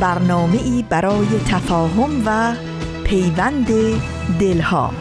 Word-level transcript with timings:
برنامه 0.00 0.62
ای 0.62 0.84
برای 0.88 1.26
تفاهم 1.48 2.22
و 2.26 2.54
پیوند 3.04 3.66
دلها. 4.40 4.92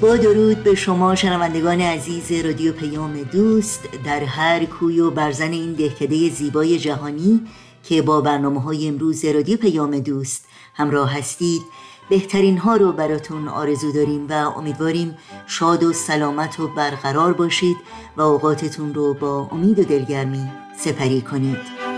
با 0.00 0.16
درود 0.16 0.64
به 0.64 0.74
شما 0.74 1.14
شنوندگان 1.14 1.80
عزیز 1.80 2.32
رادیو 2.32 2.72
پیام 2.72 3.22
دوست. 3.22 3.88
در 4.04 4.24
هر 4.24 4.64
کوی 4.64 5.00
و 5.00 5.10
برزن 5.10 5.52
این 5.52 5.72
دهکده 5.72 6.30
زیبای 6.30 6.78
جهانی 6.78 7.40
که 7.82 8.02
با 8.02 8.20
برنامه 8.20 8.60
های 8.62 8.88
امروز 8.88 9.24
رادیو 9.24 9.56
پیام 9.56 9.98
دوست 9.98 10.44
همراه 10.74 11.18
هستید 11.18 11.62
بهترین 12.08 12.58
ها 12.58 12.76
رو 12.76 12.92
براتون 12.92 13.48
آرزو 13.48 13.92
داریم 13.92 14.26
و 14.28 14.32
امیدواریم 14.32 15.16
شاد 15.46 15.82
و 15.82 15.92
سلامت 15.92 16.60
و 16.60 16.68
برقرار 16.68 17.32
باشید 17.32 17.76
و 18.16 18.20
اوقاتتون 18.20 18.94
رو 18.94 19.14
با 19.14 19.48
امید 19.52 19.78
و 19.78 19.84
دلگرمی 19.84 20.50
سپری 20.76 21.22
کنید. 21.22 21.88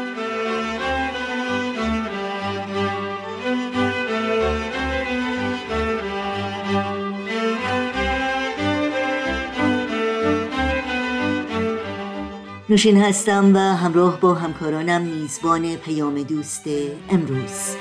نوشین 12.68 13.02
هستم 13.02 13.54
و 13.54 13.58
همراه 13.58 14.20
با 14.20 14.34
همکارانم 14.34 15.02
میزبان 15.02 15.76
پیام 15.76 16.22
دوست 16.22 16.64
امروز. 17.10 17.76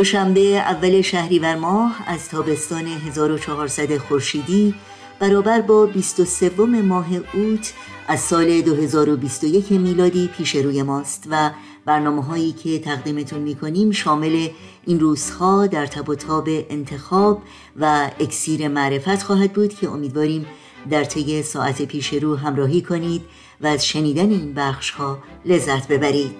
دوشنبه 0.00 0.40
اول 0.40 1.00
شهریور 1.00 1.56
ماه 1.56 1.96
از 2.06 2.28
تابستان 2.28 2.86
1400 2.86 3.96
خورشیدی 3.96 4.74
برابر 5.18 5.60
با 5.60 5.86
23 5.86 6.50
ماه 6.66 7.06
اوت 7.32 7.72
از 8.08 8.20
سال 8.20 8.60
2021 8.60 9.72
میلادی 9.72 10.30
پیش 10.36 10.56
روی 10.56 10.82
ماست 10.82 11.26
و 11.30 11.50
برنامه 11.84 12.24
هایی 12.24 12.52
که 12.52 12.78
تقدیمتون 12.78 13.38
می‌کنیم 13.38 13.90
شامل 13.90 14.48
این 14.86 15.00
روزها 15.00 15.66
در 15.66 15.86
تب 15.86 16.08
و 16.08 16.14
تاب 16.14 16.48
انتخاب 16.48 17.42
و 17.80 18.10
اکسیر 18.20 18.68
معرفت 18.68 19.22
خواهد 19.22 19.52
بود 19.52 19.74
که 19.74 19.88
امیدواریم 19.88 20.46
در 20.90 21.04
طی 21.04 21.42
ساعت 21.42 21.82
پیش 21.82 22.12
رو 22.12 22.36
همراهی 22.36 22.82
کنید 22.82 23.22
و 23.60 23.66
از 23.66 23.86
شنیدن 23.86 24.30
این 24.30 24.54
بخش 24.54 24.90
ها 24.90 25.18
لذت 25.44 25.88
ببرید. 25.88 26.36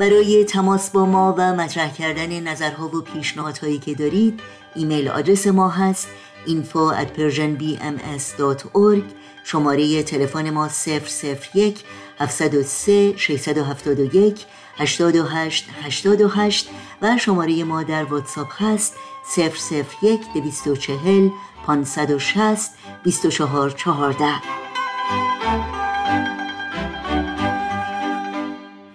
برای 0.00 0.44
تماس 0.44 0.90
با 0.90 1.06
ما 1.06 1.34
و 1.38 1.54
مطرح 1.54 1.92
کردن 1.92 2.40
نظرها 2.40 2.88
و 2.88 3.00
پیشنهادهایی 3.00 3.78
که 3.78 3.94
دارید 3.94 4.40
ایمیل 4.74 5.08
آدرس 5.08 5.46
ما 5.46 5.68
هست 5.68 6.08
info 6.46 6.94
at 7.00 7.18
persianbms.org 7.18 9.02
شماره 9.44 10.02
تلفن 10.02 10.50
ما 10.50 10.68
001 11.54 11.84
703 12.18 13.16
671 13.16 14.46
828 14.76 15.68
828 15.82 16.70
و 17.02 17.18
شماره 17.18 17.64
ما 17.64 17.82
در 17.82 18.04
واتساپ 18.04 18.62
هست 18.62 18.94
001 20.02 20.20
240 20.34 21.28
560 21.66 22.70
24 23.02 23.70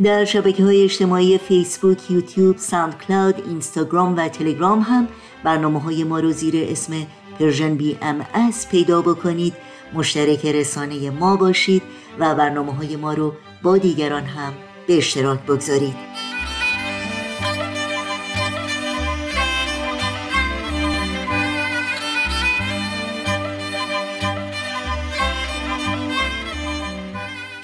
در 0.03 0.25
شبکه 0.25 0.63
های 0.63 0.83
اجتماعی 0.83 1.37
فیسبوک، 1.37 2.11
یوتیوب، 2.11 2.57
ساند 2.57 2.97
کلاود، 2.97 3.47
اینستاگرام 3.47 4.17
و 4.17 4.27
تلگرام 4.27 4.79
هم 4.79 5.07
برنامه 5.43 5.79
های 5.81 6.03
ما 6.03 6.19
رو 6.19 6.31
زیر 6.31 6.53
اسم 6.71 6.93
Persian 7.39 7.75
BMS 7.75 8.67
پیدا 8.69 9.01
بکنید. 9.01 9.53
مشترک 9.93 10.45
رسانه 10.45 11.09
ما 11.09 11.35
باشید 11.35 11.81
و 12.19 12.35
برنامه 12.35 12.73
های 12.73 12.95
ما 12.95 13.13
رو 13.13 13.33
با 13.63 13.77
دیگران 13.77 14.23
هم 14.23 14.53
به 14.87 14.97
اشتراک 14.97 15.39
بگذارید. 15.39 15.95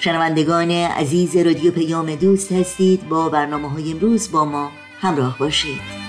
شنوندگان 0.04 0.70
عزیز 0.70 1.36
رادیو 1.36 1.72
پیام 1.72 2.14
دوست 2.14 2.52
هستید. 2.52 3.08
با 3.08 3.28
برنامه 3.28 3.70
های 3.70 3.92
امروز 3.92 4.32
با 4.32 4.44
ما 4.44 4.70
همراه 5.00 5.38
باشید. 5.38 6.02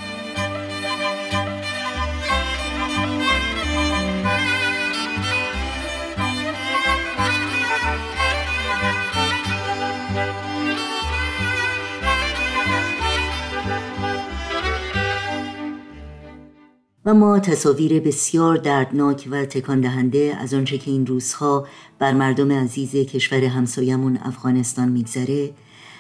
و 17.06 17.14
ما 17.14 17.40
تصاویر 17.40 18.00
بسیار 18.00 18.58
دردناک 18.58 19.28
و 19.32 19.46
تکان 19.46 19.82
دهنده 19.82 20.38
از 20.40 20.54
آنچه 20.54 20.78
که 20.78 20.92
این 20.92 21.06
روزها 21.06 21.68
بر 22.04 22.14
مردم 22.14 22.52
عزیز 22.52 22.96
کشور 22.96 23.44
همسایمون 23.44 24.20
افغانستان 24.24 24.90
میگذره 24.90 25.52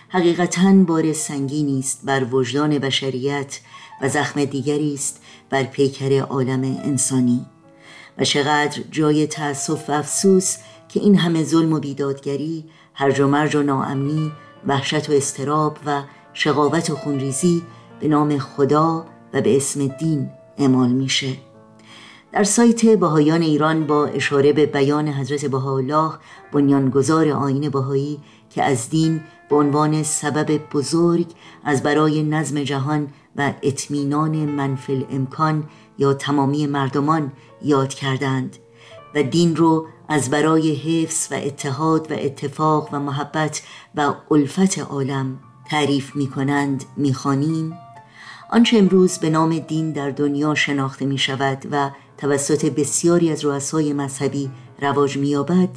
حقیقتا 0.10 0.74
بار 0.74 1.14
سنگینی 1.14 1.80
است 1.80 2.02
بر 2.04 2.24
وجدان 2.24 2.80
بشریت 2.80 3.60
و 4.02 4.10
زخم 4.10 4.46
دیگری 4.46 4.94
است 4.94 5.22
بر 5.50 5.64
پیکر 5.64 6.20
عالم 6.20 6.64
انسانی. 6.64 7.46
و 8.18 8.24
چقدر 8.24 8.82
جای 8.92 9.28
تأسف 9.28 9.90
و 9.90 9.92
افسوس 9.92 10.58
که 10.90 11.00
این 11.00 11.18
همه 11.18 11.44
ظلم 11.44 11.74
و 11.74 11.80
بیدادگری 11.80 12.66
هرج 12.94 13.20
و 13.20 13.28
مرج 13.28 13.56
و 13.56 13.64
ناامنی 13.64 14.32
وحشت 14.68 15.10
و 15.10 15.14
استراب 15.14 15.78
و 15.86 16.04
شقاوت 16.34 16.90
و 16.90 16.96
خونریزی 16.96 17.62
به 18.00 18.08
نام 18.08 18.38
خدا 18.38 19.06
و 19.34 19.42
به 19.42 19.58
اسم 19.58 19.88
دین 19.88 20.30
اعمال 20.58 20.90
میشه. 20.90 21.53
در 22.34 22.44
سایت 22.44 22.86
بهایان 22.86 23.42
ایران 23.42 23.88
با 23.88 24.06
اشاره 24.06 24.54
به 24.54 24.66
بیان 24.66 25.08
حضرت 25.08 25.46
بهاءالله 25.46 26.12
بنیانگذار 26.52 27.30
آین 27.30 27.70
بهایی 27.70 28.20
که 28.50 28.64
از 28.64 28.90
دین 28.90 29.22
به 29.50 29.56
عنوان 29.56 30.04
سبب 30.04 30.60
بزرگ 30.74 31.28
از 31.64 31.84
برای 31.84 32.24
نظم 32.24 32.64
جهان 32.64 33.08
و 33.36 33.54
اطمینان 33.64 34.36
منفل 34.36 35.04
امکان 35.12 35.64
یا 35.98 36.14
تمامی 36.14 36.68
مردمان 36.68 37.32
یاد 37.62 37.94
کردند 37.94 38.58
و 39.16 39.24
دین 39.24 39.56
رو 39.56 39.88
از 40.10 40.30
برای 40.30 40.76
حفظ 40.76 41.32
و 41.32 41.36
اتحاد 41.36 42.12
و 42.12 42.16
اتفاق 42.18 42.90
و 42.92 43.00
محبت 43.00 43.62
و 43.96 44.14
الفت 44.32 44.80
عالم 44.80 45.40
تعریف 45.70 46.16
می 46.16 46.28
کنند 46.28 46.86
می 46.98 47.16
آنچه 48.50 48.78
امروز 48.78 49.18
به 49.18 49.30
نام 49.30 49.60
دین 49.60 49.92
در 49.92 50.10
دنیا 50.10 50.56
شناخته 50.56 51.06
می 51.06 51.18
شود 51.18 51.68
و 51.72 51.90
توسط 52.18 52.66
بسیاری 52.66 53.32
از 53.32 53.46
رؤسای 53.46 53.94
مذهبی 53.94 54.52
رواج 54.82 55.18
می 55.18 55.28
یابد 55.28 55.70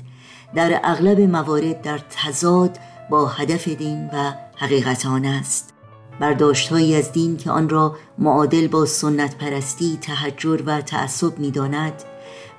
در 0.54 0.80
اغلب 0.84 1.20
موارد 1.20 1.82
در 1.82 1.98
تضاد 1.98 2.78
با 3.10 3.26
هدف 3.26 3.68
دین 3.68 4.10
و 4.12 4.32
حقیقت 4.56 5.06
آن 5.06 5.24
است. 5.24 5.72
برداشتهایی 6.20 6.94
از 6.96 7.12
دین 7.12 7.36
که 7.36 7.50
آن 7.50 7.68
را 7.68 7.96
معادل 8.18 8.66
با 8.68 8.86
سنت 8.86 9.38
پرستی 9.38 9.98
تحجر 10.00 10.62
و 10.66 10.80
تعصب 10.80 11.38
می 11.38 11.50
داند 11.50 12.02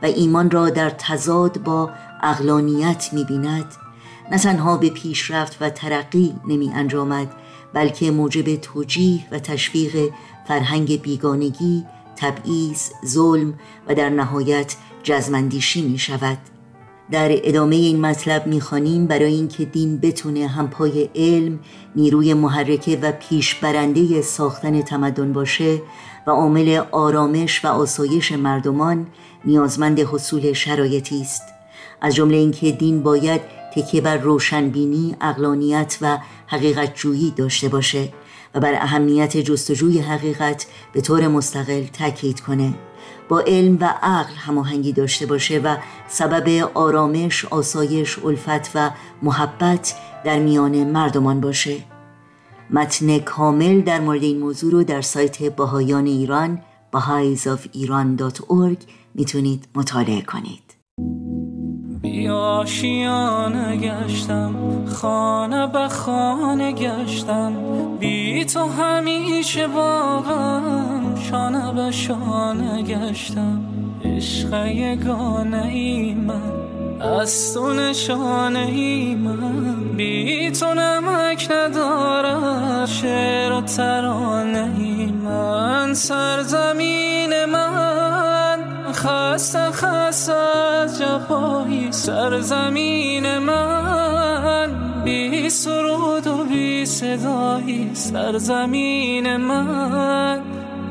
و 0.02 0.06
ایمان 0.06 0.52
را 0.52 0.70
در 0.70 0.90
تضاد 0.90 1.64
با 1.64 1.90
اقلانیت 2.24 3.10
می 3.14 3.24
بیند 3.24 3.76
نه 4.32 4.38
تنها 4.38 4.78
به 4.78 4.90
پیشرفت 4.90 5.58
و 5.62 5.70
ترقی 5.70 6.36
نمی 6.48 6.72
انجامد 6.74 7.28
بلکه 7.74 8.12
موجب 8.12 8.56
توجیه 8.56 9.26
و 9.32 9.40
تشویق 9.40 10.10
فرهنگ 10.48 11.02
بیگانگی، 11.02 11.86
تبعیض، 12.18 12.90
ظلم 13.06 13.54
و 13.88 13.96
در 13.96 14.10
نهایت 14.10 14.76
جزمندیشی 15.04 15.82
می 15.82 15.98
شود. 15.98 16.38
در 17.12 17.30
ادامه 17.32 17.76
این 17.76 18.02
مطلب 18.02 18.48
می‌خوانیم 18.48 19.08
برای 19.08 19.34
اینکه 19.34 19.66
دین 19.66 19.98
بتونه 19.98 20.48
همپای 20.48 21.10
علم 21.16 21.60
نیروی 21.96 22.34
محرکه 22.34 23.00
و 23.02 23.12
پیشبرنده 23.12 24.22
ساختن 24.22 24.82
تمدن 24.82 25.34
باشه 25.34 25.82
و 26.28 26.32
عامل 26.32 26.82
آرامش 26.92 27.66
و 27.66 27.68
آسایش 27.68 28.32
مردمان 28.32 29.08
نیازمند 29.46 30.00
حصول 30.00 30.54
شرایطی 30.54 31.22
است 31.22 31.44
از 32.02 32.16
جمله 32.16 32.38
اینکه 32.38 32.72
دین 32.72 33.04
باید 33.04 33.42
تکیه 33.76 34.02
بر 34.02 34.18
روشنبینی، 34.18 35.16
اقلانیت 35.22 35.98
و 36.02 36.18
حقیقت 36.48 36.96
جویی 36.96 37.34
داشته 37.36 37.70
باشه 37.70 38.10
بر 38.60 38.74
اهمیت 38.74 39.38
جستجوی 39.38 40.00
حقیقت 40.00 40.68
به 40.94 41.02
طور 41.02 41.28
مستقل 41.28 41.84
تاکید 41.84 42.40
کنه. 42.40 42.74
با 43.30 43.40
علم 43.40 43.78
و 43.82 43.94
عقل 44.02 44.34
هماهنگی 44.34 44.92
داشته 44.92 45.26
باشه 45.26 45.60
و 45.60 45.78
سبب 46.08 46.70
آرامش، 46.74 47.46
آسایش، 47.46 48.20
الفت 48.20 48.72
و 48.76 48.92
محبت 49.22 49.96
در 50.26 50.40
میان 50.40 50.84
مردمان 50.84 51.42
باشه. 51.42 51.78
متن 52.70 53.20
کامل 53.20 53.82
در 53.82 54.00
مورد 54.00 54.24
این 54.24 54.40
موضوع 54.40 54.72
رو 54.72 54.84
در 54.84 55.02
سایت 55.02 55.44
باهایان 55.44 56.06
ایران 56.06 56.62
baha'isof'iran.org 56.96 58.78
می‌تونید 59.16 59.68
مطالعه 59.76 60.22
کنید. 60.22 61.27
بیاشیانه 62.28 63.78
گشتم 63.78 64.56
خانه 64.86 65.68
به 65.68 65.88
خانه 65.88 66.72
گشتم. 66.72 67.54
بی 68.00 68.46
تو 68.46 68.68
همیشه 68.68 69.68
باغم 69.68 71.16
شانه 71.30 71.74
به 71.74 71.92
شانه 71.92 72.82
گشتم. 72.82 73.62
عشق 74.06 74.66
یگانه 74.66 75.64
ای 75.66 76.14
من 76.14 76.42
از 77.02 77.54
تو 77.54 77.74
نشانه 77.74 78.60
ای 78.60 79.16
من. 79.16 79.76
بی 79.98 80.52
تو 80.52 80.74
نمک 80.74 81.48
ندارد 81.52 82.86
شعر 82.86 83.52
و 83.52 83.62
ترانه 83.62 84.72
ای 84.78 85.06
من. 85.06 85.94
سرزمین 85.94 87.46
من 87.46 87.97
خسته 89.08 89.72
خسته 89.72 90.34
از 90.34 91.00
جفایی 91.00 91.92
سرزمین 91.92 93.38
من. 93.38 95.04
بی 95.04 95.50
سرود 95.50 96.28
و 96.28 96.44
بی 96.44 96.86
صدایی 96.86 97.92
سرزمین 97.94 99.38
من. 99.38 100.42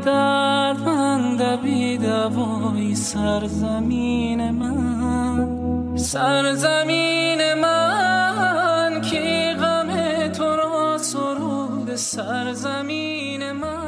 در 0.04 0.72
بند 0.72 1.62
بی 1.62 1.98
دوایی 1.98 2.94
سرزمین 2.94 4.50
من. 4.50 5.96
سرزمین 5.96 7.54
من 7.54 9.00
کی 9.00 9.52
غم 9.52 9.88
تو 10.28 10.56
را 10.56 10.98
سرود 10.98 11.96
سرزمین 11.96 13.52
من. 13.52 13.85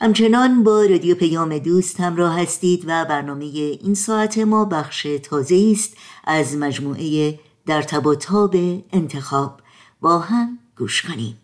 همچنان 0.00 0.64
با 0.64 0.82
رادیو 0.82 1.14
پیام 1.14 1.58
دوست 1.58 2.00
همراه 2.00 2.40
هستید 2.40 2.84
و 2.86 3.04
برنامه 3.04 3.44
این 3.44 3.94
ساعت 3.94 4.38
ما 4.38 4.64
بخش 4.64 5.06
تازه 5.22 5.72
است 5.72 5.96
از 6.24 6.56
مجموعه 6.56 7.38
در 7.66 7.82
تب 7.82 8.06
و 8.06 8.14
تاب 8.14 8.56
انتخاب. 8.92 9.60
با 10.00 10.18
هم 10.18 10.58
گوش 10.76 11.02
کنیم. 11.02 11.38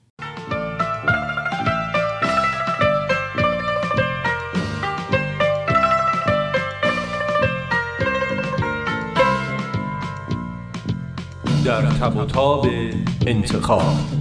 در 11.65 11.83
تب 11.83 12.17
و 12.17 12.25
تاب 12.25 12.67
انتخاب. 13.27 14.14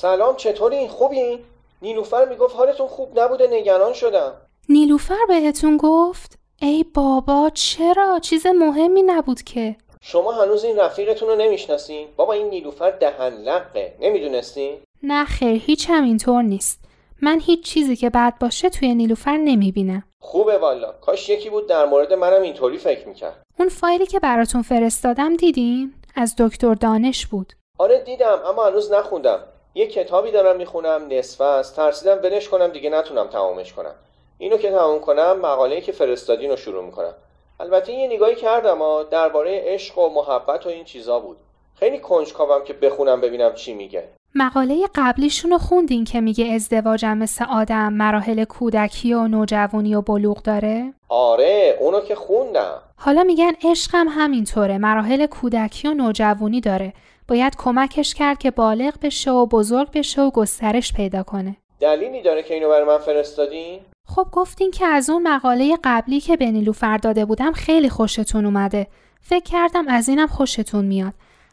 سلام 0.00 0.36
چطورین؟ 0.36 0.88
خوبین؟ 0.88 1.38
نیلوفر 1.82 2.24
می‌گفت 2.24 2.56
حالتون 2.56 2.86
خوب 2.86 3.20
نبوده 3.20 3.46
نگران 3.46 3.92
شدم. 3.92 4.32
نیلوفر 4.68 5.24
بهتون 5.28 5.76
گفت؟ 5.76 6.38
ای 6.62 6.84
بابا 6.94 7.50
چرا؟ 7.54 8.18
چیز 8.18 8.46
مهمی 8.46 9.02
نبود 9.02 9.42
که. 9.42 9.76
شما 10.02 10.32
هنوز 10.32 10.64
این 10.64 10.76
رفیقتون 10.76 11.28
رو 11.28 11.36
نمی‌شناسین؟ 11.36 12.08
بابا 12.16 12.32
این 12.32 12.48
نیلوفر 12.48 12.90
دهن 12.90 13.28
لقه 13.28 13.94
نمی‌دونستین؟ 14.00 14.78
نه 15.02 15.24
خیر 15.24 15.62
هیچ 15.66 15.86
هم 15.90 16.04
اینطور 16.04 16.42
نیست. 16.42 16.80
من 17.22 17.40
هیچ 17.40 17.64
چیزی 17.64 17.96
که 17.96 18.10
بد 18.10 18.38
باشه 18.40 18.70
توی 18.70 18.94
نیلوفر 18.94 19.36
نمی‌بینم. 19.36 20.04
خوبه 20.22 20.58
والا. 20.58 20.92
کاش 20.92 21.28
یکی 21.28 21.50
بود 21.50 21.68
در 21.68 21.86
مورد 21.86 22.12
منم 22.12 22.42
اینطوری 22.42 22.78
فکر 22.78 23.08
می‌کرد. 23.08 23.42
اون 23.58 23.68
فایلی 23.68 24.06
که 24.06 24.20
براتون 24.20 24.62
فرستادم 24.62 25.36
دیدین؟ 25.36 25.94
از 26.16 26.34
دکتر 26.38 26.74
دانش 26.74 27.26
بود. 27.26 27.52
آره 27.78 27.98
دیدم 27.98 28.38
اما 28.46 28.66
هنوز 28.66 28.92
نخوندم. 28.92 29.40
یه 29.74 29.86
کتابی 29.86 30.30
دارم 30.30 30.56
می‌خونم 30.56 31.06
نصفه 31.10 31.44
است. 31.44 31.76
ترسیدم 31.76 32.18
ولش 32.22 32.48
کنم 32.48 32.68
دیگه 32.68 32.90
نتونم 32.90 33.26
تمامش 33.26 33.72
کنم. 33.72 33.94
اینو 34.38 34.56
که 34.56 34.70
تمام 34.70 35.00
کنم 35.00 35.38
مقاله‌ای 35.42 35.80
که 35.80 35.92
فرستادین 35.92 36.50
رو 36.50 36.56
شروع 36.56 36.84
می‌کنم. 36.84 37.14
البته 37.60 37.92
یه 37.92 38.08
نگاهی 38.08 38.34
کردم 38.34 38.78
ها 38.78 39.02
درباره 39.02 39.62
عشق 39.64 39.98
و 39.98 40.08
محبت 40.14 40.66
و 40.66 40.68
این 40.68 40.84
چیزا 40.84 41.20
بود. 41.20 41.36
خیلی 41.74 41.98
کنجکاوم 41.98 42.64
که 42.64 42.72
بخونم 42.72 43.20
ببینم 43.20 43.54
چی 43.54 43.74
میگه. 43.74 44.08
مقاله 44.34 44.86
قبلیشون 44.94 45.50
رو 45.50 45.58
خوندین 45.58 46.04
که 46.04 46.20
میگه 46.20 46.46
ازدواجم 46.54 47.18
مثل 47.18 47.44
آدم 47.44 47.92
مراحل 47.92 48.44
کودکی 48.44 49.14
و 49.14 49.28
نوجوانی 49.28 49.94
و 49.94 50.00
بلوغ 50.00 50.42
داره؟ 50.42 50.92
آره 51.08 51.76
اونو 51.80 52.00
که 52.00 52.14
خوندم. 52.14 52.82
حالا 52.96 53.22
میگن 53.22 53.52
عشقم 53.64 54.06
همینطوره 54.08 54.78
مراحل 54.78 55.26
کودکی 55.26 55.88
و 55.88 55.94
نوجوانی 55.94 56.60
داره. 56.60 56.92
باید 57.30 57.56
کمکش 57.56 58.14
کرد 58.14 58.38
که 58.38 58.50
بالغ 58.50 58.94
بشه 59.02 59.30
و 59.30 59.46
بزرگ 59.46 59.90
بشه 59.90 60.22
و 60.22 60.30
گسترش 60.30 60.92
پیدا 60.92 61.22
کنه. 61.22 61.56
دلیلی 61.80 62.22
داره 62.22 62.42
که 62.42 62.54
اینو 62.54 62.68
برای 62.68 62.84
من 62.84 62.98
فرستادین؟ 62.98 63.80
خب 64.08 64.26
گفتین 64.32 64.70
که 64.70 64.86
از 64.86 65.10
اون 65.10 65.22
مقاله 65.22 65.78
قبلی 65.84 66.20
که 66.20 66.36
به 66.36 66.50
نیلوفر 66.50 66.96
داده 66.96 67.24
بودم 67.24 67.52
خیلی 67.52 67.88
خوشتون 67.88 68.44
اومده. 68.44 68.86
فکر 69.20 69.44
کردم 69.44 69.88
از 69.88 70.08
اینم 70.08 70.26
خوشتون 70.26 70.84
میاد. 70.84 71.12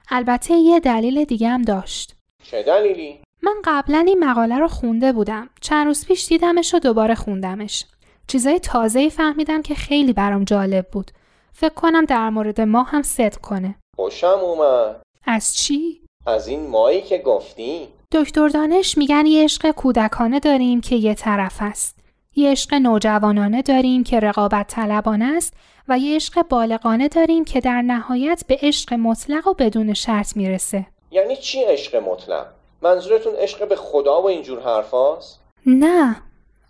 البته 0.10 0.53
یه 0.53 0.79
دلیل 0.79 1.24
دیگه 1.24 1.50
هم 1.50 1.62
داشت. 1.62 2.15
چه 2.43 2.63
دلیلی؟ 2.63 3.19
من 3.43 3.55
قبلا 3.63 4.03
این 4.07 4.24
مقاله 4.24 4.57
رو 4.57 4.67
خونده 4.67 5.13
بودم. 5.13 5.50
چند 5.62 5.88
روز 5.88 6.05
پیش 6.05 6.27
دیدمش 6.27 6.74
و 6.74 6.79
دوباره 6.79 7.15
خوندمش. 7.15 7.86
چیزای 8.27 8.60
تازه‌ای 8.60 9.10
فهمیدم 9.10 9.62
که 9.62 9.75
خیلی 9.75 10.13
برام 10.13 10.43
جالب 10.43 10.88
بود. 10.91 11.12
فکر 11.53 11.74
کنم 11.74 12.05
در 12.05 12.29
مورد 12.29 12.62
ما 12.62 12.84
هم 12.84 13.01
صدق 13.01 13.38
کنه. 13.38 13.75
خوشم 13.96 14.39
اومد. 14.41 15.07
از 15.29 15.55
چی؟ 15.55 16.01
از 16.27 16.48
این 16.48 16.67
مایی 16.67 17.01
که 17.01 17.17
گفتی. 17.17 17.88
دکتر 18.12 18.48
دانش 18.48 18.98
میگن 18.98 19.25
یه 19.25 19.43
عشق 19.43 19.72
کودکانه 19.72 20.39
داریم 20.39 20.81
که 20.81 20.96
یه 20.96 21.13
طرف 21.13 21.57
است. 21.60 22.00
یه 22.36 22.51
عشق 22.51 22.74
نوجوانانه 22.74 23.62
داریم 23.62 24.03
که 24.03 24.19
رقابت 24.19 24.67
طلبانه 24.67 25.25
است 25.25 25.53
و 25.88 26.00
یه 26.00 26.15
عشق 26.15 26.48
بالغانه 26.48 27.07
داریم 27.07 27.46
که 27.46 27.60
در 27.60 27.81
نهایت 27.81 28.43
به 28.48 28.60
عشق 28.62 28.93
مطلق 28.93 29.48
و 29.48 29.53
بدون 29.53 29.93
شرط 29.93 30.38
می‌رسه. 30.38 30.86
یعنی 31.12 31.36
چی 31.36 31.63
عشق 31.63 31.96
مطلق؟ 31.96 32.46
منظورتون 32.81 33.34
عشق 33.36 33.67
به 33.67 33.75
خدا 33.75 34.22
و 34.22 34.25
اینجور 34.25 34.62
حرفاست 34.62 35.39
نه. 35.65 36.15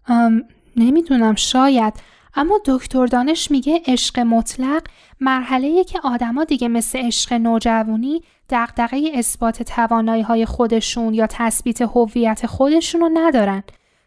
ام، 0.07 0.43
نمی‌دونم 0.75 1.35
شاید. 1.35 1.93
اما 2.35 2.59
دکتر 2.65 3.05
دانش 3.05 3.51
میگه 3.51 3.81
عشق 3.87 4.19
مطلق 4.19 4.83
مرحله 5.19 5.83
که 5.83 5.99
آدما 6.03 6.43
دیگه 6.43 6.67
مثل 6.67 6.99
عشق 6.99 7.33
نوجوانی 7.33 8.21
دغدغه 8.49 9.11
اثبات 9.13 9.63
توانایی 9.63 10.21
های 10.21 10.45
خودشون 10.45 11.13
یا 11.13 11.27
تثبیت 11.29 11.81
هویت 11.81 12.45
خودشون 12.45 13.01
رو 13.01 13.09
ندارن. 13.13 13.63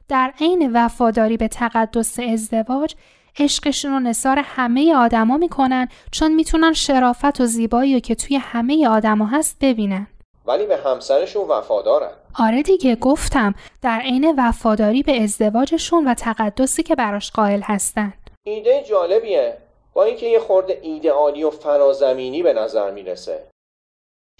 در 0.09 0.33
عین 0.41 0.71
وفاداری 0.73 1.37
به 1.37 1.49
تقدس 1.49 2.19
ازدواج 2.21 2.95
عشقشون 3.39 3.93
رو 3.93 4.01
نثار 4.01 4.39
همه 4.45 4.95
آدما 4.95 5.37
می‌کنن 5.37 5.89
چون 6.11 6.35
می‌تونن 6.35 6.73
شرافت 6.73 7.41
و 7.41 7.47
زیبایی 7.47 7.95
رو 7.95 8.01
که 8.01 8.15
توی 8.15 8.37
همه 8.37 8.89
آدما 8.89 9.27
هست 9.27 9.57
ببینن. 9.61 10.07
ولی 10.47 10.67
به 10.67 10.77
همسرشون 10.77 11.49
وفادارن. 11.49 12.11
آره 12.39 12.63
دیگه 12.63 12.97
گفتم. 12.97 13.55
در 13.83 14.01
عین 14.01 14.35
وفاداری 14.39 15.03
به 15.03 15.23
ازدواجشون 15.23 16.09
و 16.09 16.15
تقدسی 16.15 16.83
که 16.83 16.95
براش 16.95 17.31
قائل 17.31 17.61
هستن. 17.61 18.13
ایده 18.43 18.85
جالبیه. 18.89 19.59
با 19.95 20.05
اینکه 20.05 20.27
یه 20.27 20.39
خورده 20.39 20.79
ایدئالی 20.83 21.45
و 21.45 21.51
فرازمینی 21.51 22.43
به 22.43 22.53
نظر 22.53 22.91
می‌رسه. 22.91 23.50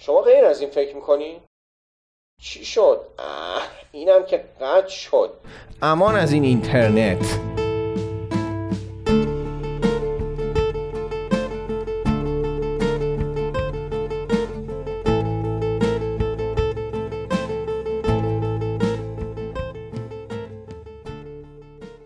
شما 0.05 0.21
غیر 0.21 0.45
از 0.45 0.61
این 0.61 0.69
فکر 0.69 0.95
می‌کنی؟ 0.95 1.41
چی 2.41 2.65
شد؟ 2.65 3.01
اه 3.19 3.67
اینم 3.91 4.25
که 4.25 4.37
قد 4.37 4.87
شد. 4.87 5.33
امان 5.81 6.15
از 6.15 6.31
این 6.31 6.43
اینترنت. 6.43 7.39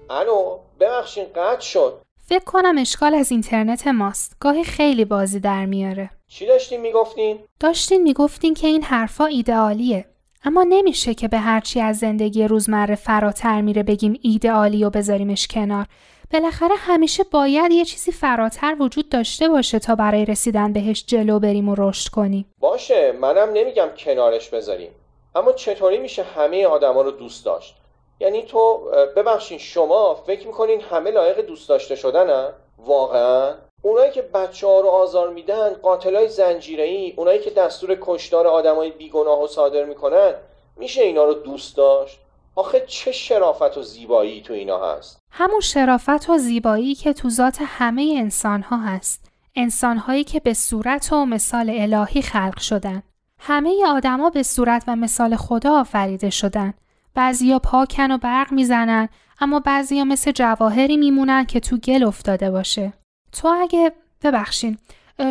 الو 0.10 0.60
ببخشین 0.80 1.26
قد 1.36 1.60
شد. 1.60 2.02
فکر 2.28 2.44
کنم 2.44 2.78
اشکال 2.78 3.16
از 3.16 3.32
اینترنت 3.32 3.88
ماست. 3.88 4.38
گاهی 4.40 4.64
خیلی 4.64 5.06
بازی 5.06 5.40
در 5.40 5.66
میاره. 5.66 6.10
چی 6.28 6.46
داشتین 6.46 6.82
می‌گفتین؟ 6.82 7.40
داشتین 7.60 8.04
می‌گفتین 8.04 8.54
که 8.54 8.68
این 8.68 8.84
حرفا 8.84 9.26
ایدئالیه. 9.26 10.06
اما 10.44 10.64
نمیشه 10.64 11.14
که 11.14 11.28
به 11.28 11.38
هرچی 11.38 11.82
از 11.82 11.98
زندگی 11.98 12.48
روزمره 12.48 12.96
فراتر 12.96 13.62
میره 13.62 13.84
بگیم 13.84 14.20
ایدئالی 14.22 14.84
و 14.84 14.90
بذاریمش 14.90 15.48
کنار. 15.48 15.86
بالاخره 16.34 16.76
همیشه 16.76 17.24
باید 17.24 17.72
یه 17.72 17.86
چیزی 17.86 18.12
فراتر 18.12 18.76
وجود 18.80 19.10
داشته 19.10 19.50
باشه 19.50 19.80
تا 19.80 19.96
برای 19.96 20.26
رسیدن 20.26 20.74
بهش 20.74 21.06
جلو 21.08 21.40
بریم 21.40 21.70
و 21.70 21.76
رشد 21.78 22.12
کنیم. 22.12 22.46
باشه 22.60 23.12
منم 23.12 23.50
نمیگم 23.54 23.90
کنارش 23.98 24.50
بذاریم. 24.50 24.92
اما 25.36 25.52
چطوری 25.52 25.98
میشه 25.98 26.24
همه 26.24 26.66
آدما 26.66 27.02
رو 27.02 27.12
دوست 27.12 27.46
داشت؟ 27.46 27.76
یعنی 28.20 28.44
تو 28.44 28.92
ببخشین 29.16 29.58
شما 29.58 30.16
فکر 30.28 30.48
می‌کنین 30.48 30.82
همه 30.82 31.12
لایق 31.12 31.42
دوست 31.42 31.70
داشته 31.70 31.96
شدنن؟ 31.96 32.50
واقعا؟ 32.78 33.54
اونایی 33.86 34.12
که 34.12 34.22
بچه 34.22 34.68
ها 34.68 34.80
رو 34.80 34.88
آزار 34.88 35.30
میدن 35.30 35.74
قاتلای 35.74 36.30
زنجیره‌ای 36.30 37.14
اونایی 37.16 37.40
که 37.40 37.50
دستور 37.50 37.98
کشتار 38.02 38.48
آدمای 38.48 38.92
بیگناه 38.92 39.44
و 39.44 39.48
صادر 39.48 39.86
می‌کنن 39.86 40.34
میشه 40.78 41.02
اینا 41.02 41.24
رو 41.24 41.34
دوست 41.34 41.78
داشت؟ 41.78 42.20
آخه 42.56 42.86
چه 42.88 43.12
شرافت 43.12 43.78
و 43.78 43.82
زیبایی 43.82 44.42
تو 44.42 44.54
اینا 44.54 44.94
هست؟ 44.94 45.20
همون 45.32 45.60
شرافت 45.60 46.30
و 46.30 46.38
زیبایی 46.38 46.96
که 46.96 47.14
تو 47.14 47.30
ذات 47.30 47.58
همه 47.62 48.16
انسان 48.18 48.62
ها 48.62 48.78
هست. 48.78 49.32
انسان 49.56 50.24
که 50.24 50.40
به 50.40 50.54
صورت 50.54 51.14
و 51.14 51.26
مثال 51.26 51.70
الهی 51.70 52.22
خلق 52.22 52.60
شدن. 52.60 53.04
همه 53.40 53.86
آدما 53.88 54.30
به 54.30 54.44
صورت 54.44 54.84
و 54.88 54.96
مثال 54.96 55.36
خدا 55.36 55.80
آفریده 55.80 56.30
شدن. 56.30 56.74
بعضیا 57.16 57.60
پاکن 57.60 58.12
و 58.12 58.18
برق 58.18 58.52
می‌زنن 58.52 59.10
اما 59.40 59.60
بعضیا 59.60 60.04
مثل 60.04 60.32
جواهری 60.32 60.98
میمونن 60.98 61.46
که 61.46 61.60
تو 61.60 61.78
گل 61.78 62.04
افتاده 62.04 62.52
باشه. 62.52 62.94
تو 63.42 63.48
اگه 63.62 63.92
ببخشین. 64.24 64.78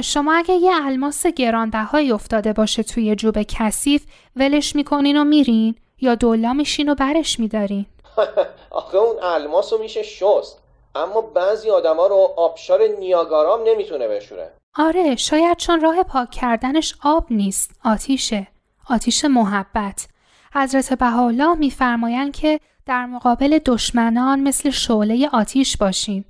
شما 0.05 0.35
اگه 0.35 0.55
یه 0.55 0.73
الماس 0.87 1.27
گرانبهایی 1.27 2.13
افتاده 2.13 2.53
باشه 2.53 2.83
توی 2.83 3.17
جوب 3.17 3.43
کثیف 3.43 4.05
ولش 4.37 4.77
می‌کنین 4.77 5.17
و 5.17 5.25
میرین؟ 5.25 5.75
یا 6.01 6.15
دولا 6.15 6.53
میشین 6.53 6.89
و 6.89 6.95
برش 6.95 7.41
میدارین؟ 7.41 7.87
آخه 8.71 8.99
اون 8.99 9.17
الماس 9.23 9.73
رو 9.73 9.79
میشه 9.79 10.03
شست. 10.03 10.59
اما 10.95 11.21
بعضی 11.21 11.71
آدما 11.71 12.07
رو 12.07 12.29
آبشار 12.37 12.81
نیاگارام 12.99 13.61
نمی‌تونه 13.67 14.09
بشوره. 14.09 14.53
آره 14.79 15.17
شاید 15.17 15.57
چون 15.57 15.81
راه 15.81 16.03
پاک 16.03 16.31
کردنش 16.31 16.95
آب 17.03 17.27
نیست 17.31 17.71
آتیشه. 17.85 18.47
آتیش 18.91 19.25
محبت. 19.25 20.09
حضرت 20.55 20.93
بهاءالله 20.93 21.55
میفرمایند 21.55 22.37
که 22.37 22.61
در 22.87 23.07
مقابل 23.07 23.59
دشمنان 23.67 24.41
مثل 24.41 24.71
شعله 24.71 25.29
آتیش 25.33 25.77
باشین. 25.77 26.25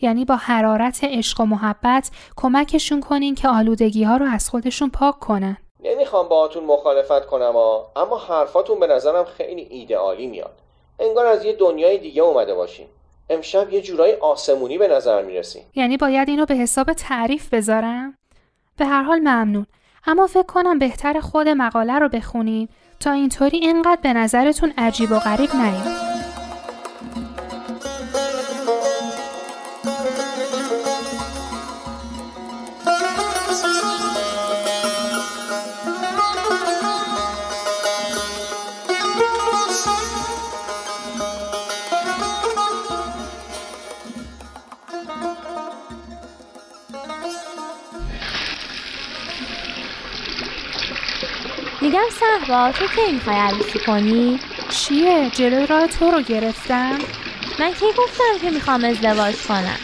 یعنی 0.00 0.24
با 0.24 0.36
حرارت 0.36 1.04
عشق 1.04 1.40
و 1.40 1.44
محبت 1.44 2.10
کمکشون 2.36 3.00
کنین 3.00 3.34
که 3.34 3.48
آلودگی 3.48 4.04
ها 4.04 4.16
رو 4.16 4.26
از 4.26 4.48
خودشون 4.48 4.90
پاک 4.90 5.18
کنن. 5.18 5.56
نمی‌خوام 5.80 6.28
باهاتون 6.28 6.64
مخالفت 6.64 7.26
کنم 7.26 7.52
ها. 7.52 7.92
اما 7.96 8.18
حرفاتون 8.18 8.80
به 8.80 8.86
نظرم 8.86 9.24
خیلی 9.24 9.62
ایدئالی 9.62 10.26
میاد. 10.26 10.60
انگار 10.98 11.26
از 11.26 11.44
یه 11.44 11.52
دنیای 11.52 11.98
دیگه 11.98 12.22
اومده 12.22 12.54
باشین. 12.54 12.86
امشب 13.30 13.72
یه 13.72 13.82
جورای 13.82 14.14
آسمونی 14.14 14.78
به 14.78 14.88
نظر 14.88 15.22
می‌رسین 15.22 15.62
یعنی 15.74 15.96
باید 15.96 16.28
اینو 16.28 16.46
به 16.46 16.54
حساب 16.54 16.92
تعریف 16.92 17.54
بذارم؟ 17.54 18.18
به 18.76 18.84
هر 18.84 19.02
حال 19.02 19.18
ممنون. 19.18 19.66
اما 20.06 20.26
فکر 20.26 20.42
کنم 20.42 20.78
بهتر 20.78 21.20
خود 21.20 21.48
مقاله 21.48 21.98
رو 21.98 22.08
بخونین 22.08 22.68
تا 23.00 23.12
اینطوری 23.12 23.58
اینقدر 23.58 24.00
به 24.02 24.12
نظرتون 24.12 24.72
عجیب 24.78 25.12
و 25.12 25.18
غریب 25.18 25.50
نیاد. 25.54 26.13
میگم 51.94 52.10
صحبا 52.10 52.72
تو 52.72 52.86
کی 52.86 53.12
می‌خوای 53.12 53.36
عروسی 53.36 53.78
کنی؟ 53.78 54.40
چیه؟ 54.70 55.30
جلوی 55.30 55.66
راه 55.66 55.86
تو 55.86 56.10
رو 56.10 56.22
گرفتم؟ 56.22 56.98
من 57.60 57.72
کی 57.72 57.86
گفتم 57.98 58.38
که 58.42 58.50
می‌خوام 58.50 58.84
ازدواج 58.84 59.36
کنم 59.36 59.78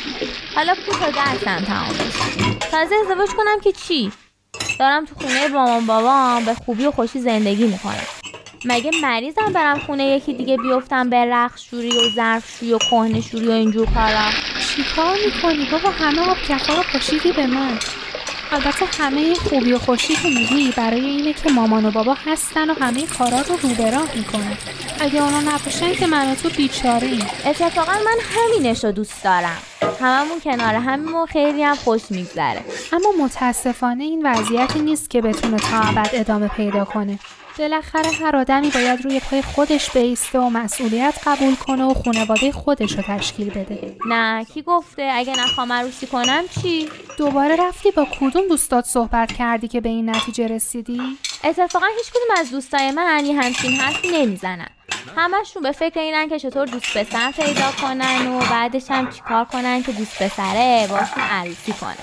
حالا 0.54 0.74
پوت 0.74 0.96
و 0.96 1.12
درسم 1.12 1.64
تمام 1.64 1.88
تازه 2.70 2.94
ازدواج 2.94 3.28
کنم 3.28 3.60
که 3.64 3.72
چی؟ 3.72 4.12
دارم 4.78 5.04
تو 5.04 5.14
خونه 5.14 5.48
مامان 5.48 5.86
بابام 5.86 6.44
به 6.44 6.54
خوبی 6.54 6.86
و 6.86 6.90
خوشی 6.90 7.20
زندگی 7.20 7.66
می‌کنم 7.66 8.06
مگه 8.64 8.90
مریضم 9.02 9.52
برم 9.52 9.78
خونه 9.78 10.04
یکی 10.04 10.32
دیگه 10.32 10.56
بیفتم 10.56 11.10
به 11.10 11.24
رخش 11.24 11.70
شوری 11.70 11.88
و 11.88 12.14
ظرف 12.14 12.58
شوری 12.58 12.72
و 12.72 12.78
کهنه 12.78 13.20
شوری 13.20 13.46
و 13.46 13.50
اینجور 13.50 13.86
کارا 13.94 14.30
چی 14.60 14.84
کار 14.96 15.16
می‌کنی 15.26 15.68
بابا 15.72 15.90
همه 15.90 16.20
آب 16.20 16.36
رو 16.68 16.82
پاشیدی 16.92 17.32
به 17.32 17.46
من 17.46 17.78
البته 18.52 18.86
همه 18.98 19.34
خوبی 19.34 19.72
و 19.72 19.78
خوشی 19.78 20.14
که 20.14 20.28
میگی 20.28 20.72
برای 20.76 21.00
اینه 21.00 21.32
که 21.32 21.50
مامان 21.50 21.84
و 21.84 21.90
بابا 21.90 22.14
هستن 22.26 22.70
و 22.70 22.74
همه 22.74 23.06
کارا 23.06 23.38
رو 23.38 23.56
رو 23.62 23.68
به 23.68 23.90
راه 23.90 24.16
می‌کنن. 24.16 24.56
اگه 25.00 25.22
اونا 25.22 25.40
نباشن 25.40 25.94
که 25.94 26.06
من 26.06 26.32
و 26.32 26.34
تو 26.34 26.48
بیچاره 26.48 27.06
ایم. 27.06 27.26
اتفاقا 27.46 27.92
من 27.92 28.18
همینش 28.34 28.84
رو 28.84 28.92
دوست 28.92 29.24
دارم. 29.24 29.58
هممون 30.00 30.40
کنار 30.40 30.74
همیم 30.74 31.14
و 31.16 31.26
خیلی 31.26 31.62
هم 31.62 31.74
خوش 31.74 32.02
میگذره. 32.10 32.64
اما 32.92 33.24
متاسفانه 33.24 34.04
این 34.04 34.26
وضعیتی 34.26 34.78
نیست 34.78 35.10
که 35.10 35.20
بتونه 35.22 35.56
تا 35.56 35.80
ابد 35.80 36.10
ادامه 36.12 36.48
پیدا 36.48 36.84
کنه. 36.84 37.18
بالاخره 37.58 38.10
هر 38.10 38.36
آدمی 38.36 38.70
باید 38.70 39.04
روی 39.04 39.20
پای 39.20 39.42
خودش 39.42 39.90
بیسته 39.90 40.38
و 40.38 40.50
مسئولیت 40.50 41.14
قبول 41.26 41.54
کنه 41.54 41.84
و 41.84 41.94
خانواده 41.94 42.52
خودش 42.52 42.92
رو 42.92 43.02
تشکیل 43.02 43.50
بده. 43.50 43.96
نه 44.06 44.44
کی 44.54 44.62
گفته؟ 44.62 45.10
اگه 45.14 45.32
نخوام 45.32 45.72
عروسی 45.72 46.06
کنم 46.06 46.44
چی؟ 46.62 46.88
دوباره 47.18 47.56
رفتی 47.56 47.90
با 47.90 48.06
کدوم 48.20 48.48
دوستات 48.48 48.84
صحبت 48.84 49.32
کردی 49.32 49.68
که 49.68 49.80
به 49.80 49.88
این 49.88 50.10
نتیجه 50.10 50.46
رسیدی؟ 50.46 51.18
اتفاقا 51.44 51.86
هیچ 51.98 52.10
کدوم 52.10 52.36
از 52.36 52.50
دوستای 52.50 52.90
من 52.90 53.24
یه 53.24 53.40
همچین 53.40 53.72
حرفی 53.72 54.08
نمی‌زنن. 54.08 54.68
همشون 55.16 55.62
به 55.62 55.72
فکر 55.72 56.00
اینن 56.00 56.28
که 56.28 56.38
چطور 56.38 56.66
دوست 56.66 56.98
پسر 56.98 57.30
پیدا 57.30 57.72
کنن 57.82 58.26
و 58.26 58.38
بعدش 58.38 58.90
هم 58.90 59.10
چیکار 59.10 59.44
کنن 59.44 59.82
که 59.82 59.92
دوست 59.92 60.22
پسره 60.22 60.86
باشون 60.90 61.22
عروسی 61.22 61.72
کنه 61.72 61.96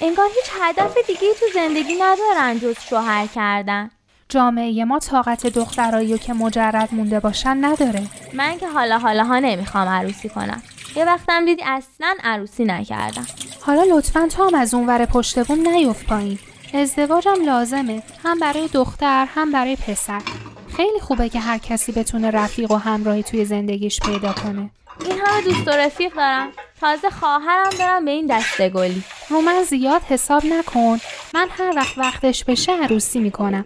انگار 0.00 0.26
هیچ 0.26 0.52
هدف 0.60 0.96
دیگه 1.06 1.34
تو 1.40 1.46
زندگی 1.54 1.94
ندارن 1.94 2.58
جز 2.58 2.76
شوهر 2.88 3.26
کردن. 3.26 3.90
جامعه 4.28 4.84
ما 4.84 4.98
طاقت 4.98 5.46
دخترایی 5.46 6.18
که 6.18 6.32
مجرد 6.32 6.88
مونده 6.92 7.20
باشن 7.20 7.64
نداره. 7.64 8.02
من 8.32 8.58
که 8.58 8.68
حالا 8.68 8.98
حالا 8.98 9.24
ها 9.24 9.38
نمی‌خوام 9.38 9.88
عروسی 9.88 10.28
کنم. 10.28 10.62
یه 10.96 11.04
وقتم 11.04 11.44
دیدی 11.44 11.62
اصلا 11.66 12.14
عروسی 12.24 12.64
نکردم. 12.64 13.26
حالا 13.60 13.82
لطفا 13.96 14.28
تو 14.28 14.44
هم 14.44 14.54
از 14.54 14.74
اونور 14.74 15.06
پشت 15.06 15.46
بوم 15.46 15.68
نیفت 15.68 16.06
پایین. 16.06 16.38
ازدواجم 16.74 17.44
لازمه. 17.46 18.02
هم 18.24 18.38
برای 18.38 18.68
دختر 18.68 19.26
هم 19.34 19.52
برای 19.52 19.76
پسر. 19.76 20.22
خیلی 20.76 21.00
خوبه 21.00 21.28
که 21.28 21.40
هر 21.40 21.58
کسی 21.58 21.92
بتونه 21.92 22.30
رفیق 22.30 22.70
و 22.70 22.76
همراهی 22.76 23.22
توی 23.22 23.44
زندگیش 23.44 24.00
پیدا 24.00 24.32
کنه. 24.32 24.70
این 25.00 25.18
همه 25.24 25.42
دوست 25.44 25.68
و 25.68 25.70
رفیق 25.70 26.14
دارم. 26.14 26.48
تازه 26.80 27.10
خواهرم 27.10 27.70
دارم 27.78 28.04
به 28.04 28.10
این 28.10 28.26
دسته 28.26 28.68
گلی. 28.68 29.02
رو 29.30 29.40
من 29.40 29.62
زیاد 29.62 30.02
حساب 30.02 30.46
نکن. 30.46 30.98
من 31.34 31.48
هر 31.50 31.72
وقت 31.76 31.98
وقتش 31.98 32.44
بشه 32.44 32.72
عروسی 32.72 33.18
می‌کنم. 33.18 33.64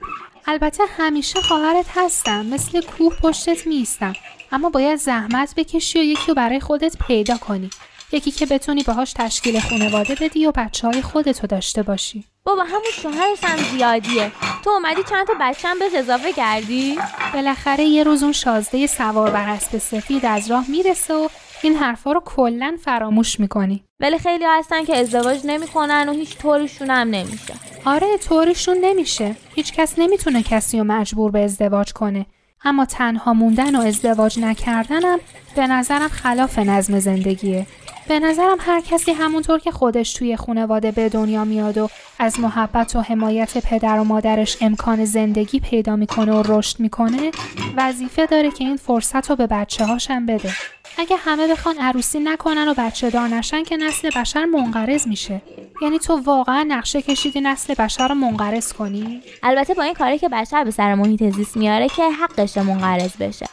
البته 0.50 0.84
همیشه 0.96 1.40
خواهرت 1.40 1.86
هستم 1.94 2.46
مثل 2.46 2.80
کوه 2.80 3.14
پشتت 3.16 3.66
میستم 3.66 4.12
اما 4.52 4.70
باید 4.70 4.98
زحمت 4.98 5.54
بکشی 5.56 6.00
و 6.00 6.02
یکی 6.02 6.26
رو 6.28 6.34
برای 6.34 6.60
خودت 6.60 6.96
پیدا 7.06 7.36
کنی. 7.36 7.70
یکی 8.12 8.30
که 8.30 8.46
بتونی 8.46 8.82
باهاش 8.82 9.12
تشکیل 9.12 9.60
خانواده 9.60 10.14
بدی 10.14 10.46
و 10.46 10.52
بچه 10.52 10.88
های 10.88 11.02
خودتو 11.02 11.46
داشته 11.46 11.82
باشی. 11.82 12.24
بابا 12.44 12.62
همون 12.62 12.90
شوهرش 13.02 13.44
هم 13.44 13.58
زیادیه. 13.76 14.32
تو 14.64 14.70
اومدی 14.70 15.02
چند 15.10 15.26
تا 15.26 15.32
بچه 15.40 15.68
هم 15.68 15.78
به 15.78 15.98
اضافه 15.98 16.32
کردی؟ 16.32 16.98
بالاخره 17.34 17.84
یه 17.84 18.02
روز 18.04 18.22
اون 18.22 18.32
شازده 18.32 18.86
سوار 18.86 19.30
بر 19.30 19.48
اسب 19.48 19.78
سفید 19.78 20.26
از 20.26 20.50
راه 20.50 20.70
می‌رسه 20.70 21.14
و 21.14 21.28
این 21.62 21.74
حرفا 21.74 22.12
رو 22.12 22.20
کلا 22.24 22.76
فراموش 22.84 23.40
می‌کنی. 23.40 23.84
ولی 24.00 24.18
خیلی 24.18 24.44
هستن 24.48 24.84
که 24.84 24.96
ازدواج 24.96 25.40
نمی‌کنن 25.44 26.08
و 26.08 26.12
هیچ 26.12 26.38
طوریشون 26.38 26.90
هم 26.90 27.08
نمیشه. 27.10 27.54
آره 27.84 28.06
طوریشون 28.28 28.76
نمیشه. 28.82 29.36
هیچ 29.54 29.72
کس 29.72 29.98
نمی‌تونه 29.98 30.42
کسی 30.42 30.78
رو 30.78 30.84
مجبور 30.84 31.30
به 31.30 31.44
ازدواج 31.44 31.92
کنه. 31.92 32.26
اما 32.64 32.84
تنها 32.84 33.34
موندن 33.34 33.76
و 33.76 33.80
ازدواج 33.80 34.38
نکردنم 34.38 35.18
به 35.56 35.66
نظرم 35.66 36.08
خلاف 36.08 36.58
نظم 36.58 36.98
زندگیه. 36.98 37.66
به 38.08 38.18
نظرم 38.18 38.56
هر 38.60 38.80
کسی 38.80 39.12
همونطور 39.12 39.58
که 39.58 39.70
خودش 39.70 40.12
توی 40.12 40.36
خانواده 40.36 40.90
به 40.90 41.08
دنیا 41.08 41.44
میاد 41.44 41.78
و 41.78 41.88
از 42.18 42.40
محبت 42.40 42.96
و 42.96 43.00
حمایت 43.00 43.66
پدر 43.66 43.98
و 43.98 44.04
مادرش 44.04 44.56
امکان 44.60 45.04
زندگی 45.04 45.60
پیدا 45.60 45.96
می‌کنه 45.96 46.32
و 46.32 46.42
رشد 46.46 46.80
می‌کنه 46.80 47.30
وظیفه 47.76 48.26
داره 48.26 48.50
که 48.50 48.64
این 48.64 48.76
فرصت 48.76 49.30
رو 49.30 49.36
به 49.36 49.46
بچه 49.46 49.84
هاشم 49.84 50.26
بده. 50.26 50.50
اگه 50.98 51.16
همه 51.16 51.48
بخوان 51.48 51.78
عروسی 51.78 52.20
نکنن 52.20 52.68
و 52.68 52.74
بچه 52.78 53.10
دار 53.10 53.28
نشن 53.28 53.62
که 53.62 53.76
نسل 53.76 54.10
بشر 54.10 54.44
منقرض 54.44 55.06
میشه. 55.06 55.42
یعنی 55.82 55.98
تو 55.98 56.16
واقعا 56.16 56.62
نقشه 56.68 57.02
کشیدی 57.02 57.40
نسل 57.40 57.74
بشر 57.74 58.08
رو 58.08 58.14
منقرض 58.14 58.72
کنی؟ 58.72 59.22
البته 59.42 59.74
با 59.74 59.82
این 59.82 59.94
کاری 59.94 60.18
که 60.18 60.28
بشر 60.28 60.64
به 60.64 60.70
سر 60.70 60.94
محیط 60.94 61.22
زیست 61.34 61.56
میاره 61.56 61.88
که 61.88 62.10
حقش 62.10 62.56
منقرض 62.58 63.16
بشه. 63.16 63.46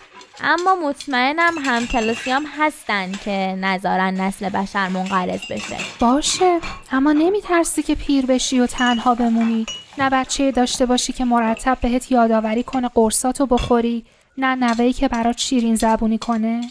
اما 0.43 0.75
مطمئنم 0.75 1.53
هم 1.65 1.87
کلاسیام 1.87 2.45
هستن 2.59 3.11
که 3.11 3.31
نظارن 3.59 4.21
نسل 4.21 4.49
بشر 4.49 4.87
منقرض 4.87 5.41
بشه. 5.51 5.77
باشه. 5.99 6.59
اما 6.91 7.11
نمیترسی 7.11 7.83
که 7.83 7.95
پیر 7.95 8.25
بشی 8.25 8.59
و 8.59 8.67
تنها 8.67 9.15
بمونی. 9.15 9.65
نه 9.97 10.09
بچه 10.09 10.51
داشته 10.51 10.85
باشی 10.85 11.13
که 11.13 11.25
مرتب 11.25 11.77
بهت 11.81 12.11
یادآوری 12.11 12.63
کنه 12.63 12.89
قرصاتو 12.95 13.45
بخوری. 13.45 14.05
نه 14.37 14.55
نوهی 14.55 14.93
که 14.93 15.07
برات 15.07 15.37
شیرین 15.37 15.75
زبونی 15.75 16.17
کنه؟ 16.17 16.61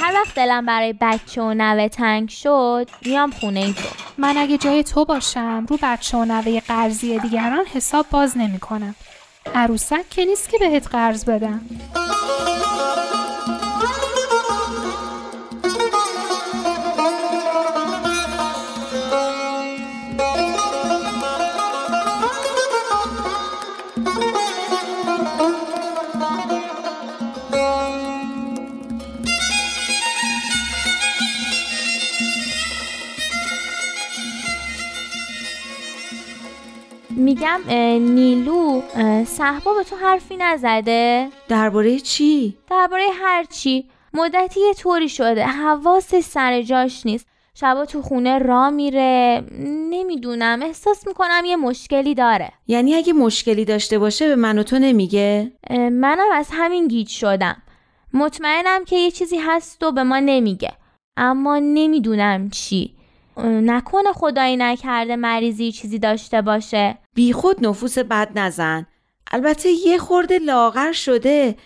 هر 0.00 0.14
وقت 0.14 0.34
دلم 0.34 0.66
برای 0.66 0.94
بچه 1.00 1.42
و 1.42 1.54
نوه 1.54 1.88
تنگ 1.88 2.28
شد 2.28 2.88
میام 3.06 3.30
خونه 3.30 3.60
ای 3.60 3.72
تو. 3.72 3.88
من 4.18 4.36
اگه 4.36 4.58
جای 4.58 4.84
تو 4.84 5.04
باشم 5.04 5.66
رو 5.68 5.78
بچه 5.82 6.18
و 6.18 6.24
نوه 6.24 6.60
قرضی 6.60 7.18
دیگران 7.18 7.64
حساب 7.74 8.06
باز 8.10 8.38
نمی 8.38 8.58
کنم 8.58 8.94
عروسک 9.54 10.10
که 10.10 10.24
نیست 10.24 10.48
که 10.48 10.58
بهت 10.58 10.88
قرض 10.88 11.24
بدم. 11.24 11.60
میگم 37.22 37.60
نیلو 38.00 38.82
صحبا 39.26 39.74
به 39.74 39.84
تو 39.84 39.96
حرفی 39.96 40.36
نزده؟ 40.36 41.28
درباره 41.48 41.98
چی؟ 41.98 42.56
درباره 42.70 43.04
هر 43.22 43.44
چی. 43.44 43.88
مدتی 44.14 44.60
یه 44.60 44.74
طوری 44.74 45.08
شده. 45.08 45.46
حواسش 45.46 46.20
سر 46.20 46.62
جاش 46.62 47.06
نیست. 47.06 47.26
شبا 47.54 47.84
تو 47.84 48.02
خونه 48.02 48.38
را 48.38 48.70
میره. 48.70 49.44
نمی‌دونم. 49.90 50.60
احساس 50.62 51.06
می‌کنم 51.06 51.42
یه 51.46 51.56
مشکلی 51.56 52.14
داره. 52.14 52.52
یعنی 52.66 52.94
اگه 52.94 53.12
مشکلی 53.12 53.64
داشته 53.64 53.98
باشه 53.98 54.28
به 54.28 54.36
من 54.36 54.58
و 54.58 54.62
تو 54.62 54.78
نمیگه؟ 54.78 55.52
منم 55.70 56.32
از 56.34 56.48
همین 56.52 56.88
گیج 56.88 57.08
شدم. 57.08 57.62
مطمئنم 58.14 58.84
که 58.84 58.96
یه 58.96 59.10
چیزی 59.10 59.38
هست 59.38 59.82
و 59.82 59.92
به 59.92 60.02
ما 60.02 60.18
نمیگه. 60.18 60.72
اما 61.16 61.58
نمی‌دونم 61.58 62.50
چی. 62.50 62.94
نکنه 63.40 64.12
خدایی 64.12 64.56
نکرده 64.56 65.16
مریضی 65.16 65.72
چیزی 65.72 65.98
داشته 65.98 66.42
باشه. 66.42 66.98
بی 67.14 67.32
خود 67.32 67.66
نفوس 67.66 67.98
بد 67.98 68.28
نزن. 68.34 68.86
البته 69.30 69.68
یه 69.86 69.98
خورده 69.98 70.38
لاغر 70.38 70.92
شده. 70.92 71.56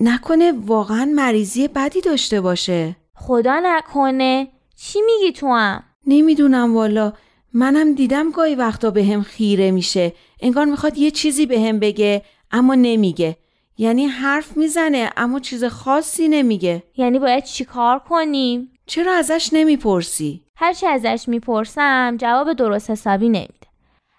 نکنه 0.00 0.52
واقعا 0.52 1.04
مریضی 1.04 1.68
بدی 1.68 2.00
داشته 2.00 2.40
باشه. 2.40 2.96
خدا 3.14 3.60
نکنه. 3.64 4.48
چی 4.76 4.98
میگی 5.02 5.32
تو 5.32 5.46
هم؟ 5.46 5.82
نمی‌دونم 6.06 6.76
والا. 6.76 7.12
منم 7.54 7.94
دیدم 7.94 8.30
گاهی 8.30 8.54
وقتا 8.54 8.90
به 8.90 9.04
هم 9.04 9.22
خیره 9.22 9.70
میشه. 9.70 10.12
انگار 10.40 10.64
می‌خواد 10.64 10.98
یه 10.98 11.10
چیزی 11.10 11.46
به 11.46 11.60
هم 11.60 11.78
بگه 11.78 12.22
اما 12.50 12.74
نمیگه. 12.74 13.36
یعنی 13.78 14.06
حرف 14.06 14.56
می‌زنه 14.56 15.10
اما 15.16 15.40
چیز 15.40 15.64
خاصی 15.64 16.28
نمیگه. 16.28 16.82
یعنی 16.96 17.18
باید 17.18 17.44
چیکار 17.44 17.98
کنیم؟ 17.98 18.70
چرا 18.90 19.12
ازش 19.12 19.50
نمی‌پرسی؟ 19.52 20.42
هرچی 20.56 20.86
ازش 20.86 21.24
می‌پرسم 21.28 22.16
جواب 22.16 22.52
درست 22.52 22.90
حسابی 22.90 23.28
نمیده. 23.28 23.66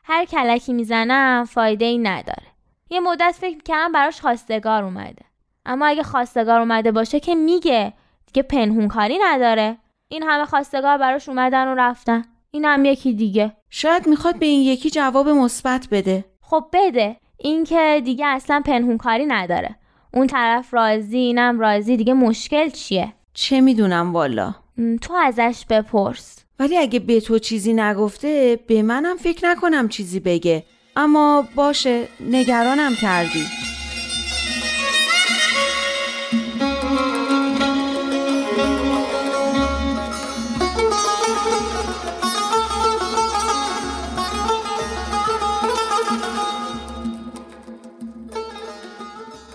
هر 0.04 0.26
کلکی 0.26 0.74
می‌زنم 0.74 1.46
فایده 1.46 1.86
ای 1.86 1.98
نداره. 1.98 2.48
یه 2.90 3.00
مدت 3.00 3.36
فکر 3.40 3.64
کردم 3.66 3.92
براش 3.92 4.22
خواستگار 4.22 4.84
اومده. 4.84 5.26
اما 5.66 5.86
اگه 5.86 6.04
خواستگار 6.04 6.60
اومده 6.60 6.92
باشه 6.92 7.20
که 7.20 7.36
میگه 7.36 7.94
دیگه 8.26 8.44
پنهون 8.44 8.88
کاری 8.88 9.18
نداره. 9.24 9.78
این 10.08 10.24
همه 10.24 10.46
خواستگار 10.46 10.98
براش 10.98 11.30
اومدن 11.30 11.68
و 11.68 11.76
رفتن. 11.76 12.26
این 12.52 12.66
هم 12.66 12.86
یکی 12.86 13.14
دیگه. 13.14 13.54
شاید 13.70 14.08
می‌خواد 14.08 14.40
به 14.40 14.46
این 14.46 14.62
یکی 14.62 14.90
جواب 14.90 15.30
مثبت 15.30 15.88
بده. 15.92 16.26
خب 16.42 16.66
بده. 16.74 17.18
این 17.38 17.64
که 17.64 18.02
دیگه 18.06 18.26
اصلا 18.26 18.62
پنهون 18.66 18.98
کاری 18.98 19.26
نداره. 19.26 19.76
اون 20.14 20.28
طرف 20.28 20.74
راضی 20.74 21.18
اینم 21.18 21.60
راضی. 21.60 21.98
دیگه 21.98 22.14
مشکل 22.14 22.70
چیه؟ 22.70 23.14
چه 23.34 23.62
می‌دونم 23.62 24.14
والا. 24.14 24.54
تو 25.02 25.14
ازش 25.14 25.66
بپرس. 25.70 26.38
ولی 26.60 26.78
اگه 26.78 27.00
به 27.00 27.22
تو 27.22 27.40
چیزی 27.40 27.74
نگفته 27.74 28.60
به 28.68 28.82
منم 28.84 29.18
فکر 29.18 29.50
نکنم 29.50 29.90
چیزی 29.90 30.20
بگه. 30.20 30.64
اما 30.96 31.48
باشه 31.56 32.08
نگرانم 32.20 32.96
کردی. 32.96 33.46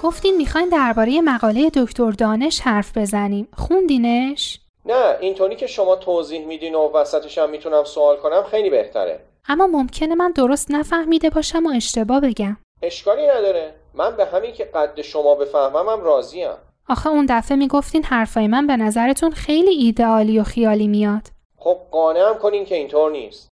گفتین 0.02 0.36
می‌خواین 0.36 0.68
درباره 0.68 1.20
مقاله 1.20 1.70
دکتر 1.74 2.10
دانش 2.10 2.60
حرف 2.60 2.98
بزنیم. 2.98 3.48
خوندینش؟ 3.56 4.60
نه 4.86 5.16
اینطوری 5.20 5.56
که 5.56 5.66
شما 5.66 5.96
توضیح 5.96 6.46
میدین 6.46 6.74
و 6.74 6.92
وسطش 6.92 7.38
هم 7.38 7.50
می‌تونم 7.50 7.84
سوال 7.84 8.16
کنم 8.16 8.42
خیلی 8.50 8.70
بهتره. 8.70 9.20
اما 9.48 9.66
ممکنه 9.66 10.14
من 10.14 10.30
درست 10.32 10.70
نفهمیده 10.70 11.30
باشم 11.30 11.66
و 11.66 11.72
اشتباه 11.76 12.20
بگم. 12.20 12.56
اشکالی 12.82 13.22
نداره. 13.22 13.74
من 13.94 14.16
به 14.16 14.24
همین 14.24 14.52
که 14.52 14.64
قد 14.64 15.00
شما 15.00 15.34
بفهممم 15.34 16.04
راضیم. 16.04 16.50
آخه 16.88 17.08
اون 17.08 17.26
دفعه 17.28 17.56
می‌گفتین 17.56 18.04
حرفای 18.04 18.46
من 18.46 18.66
به 18.66 18.76
نظرتون 18.76 19.30
خیلی 19.30 19.70
ایدئالی 19.70 20.38
و 20.38 20.42
خیالی 20.42 20.88
میاد. 20.88 21.22
خب 21.56 21.76
قانعم 21.90 22.38
کنین 22.38 22.64
که 22.64 22.74
اینطور 22.74 23.10
نیست. 23.12 23.48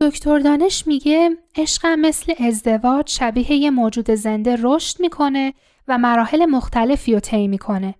دکتر 0.00 0.38
دانش 0.38 0.86
میگه 0.86 1.30
عشقم 1.56 2.00
مثل 2.00 2.34
ازدواج 2.46 3.08
شبیه 3.10 3.52
یه 3.52 3.70
موجود 3.70 4.10
زنده 4.10 4.58
رشد 4.62 5.00
می‌کنه 5.00 5.54
و 5.88 5.98
مراحل 5.98 6.46
مختلفی 6.46 7.14
رو 7.14 7.20
طی 7.20 7.48
می‌کنه. 7.48 7.94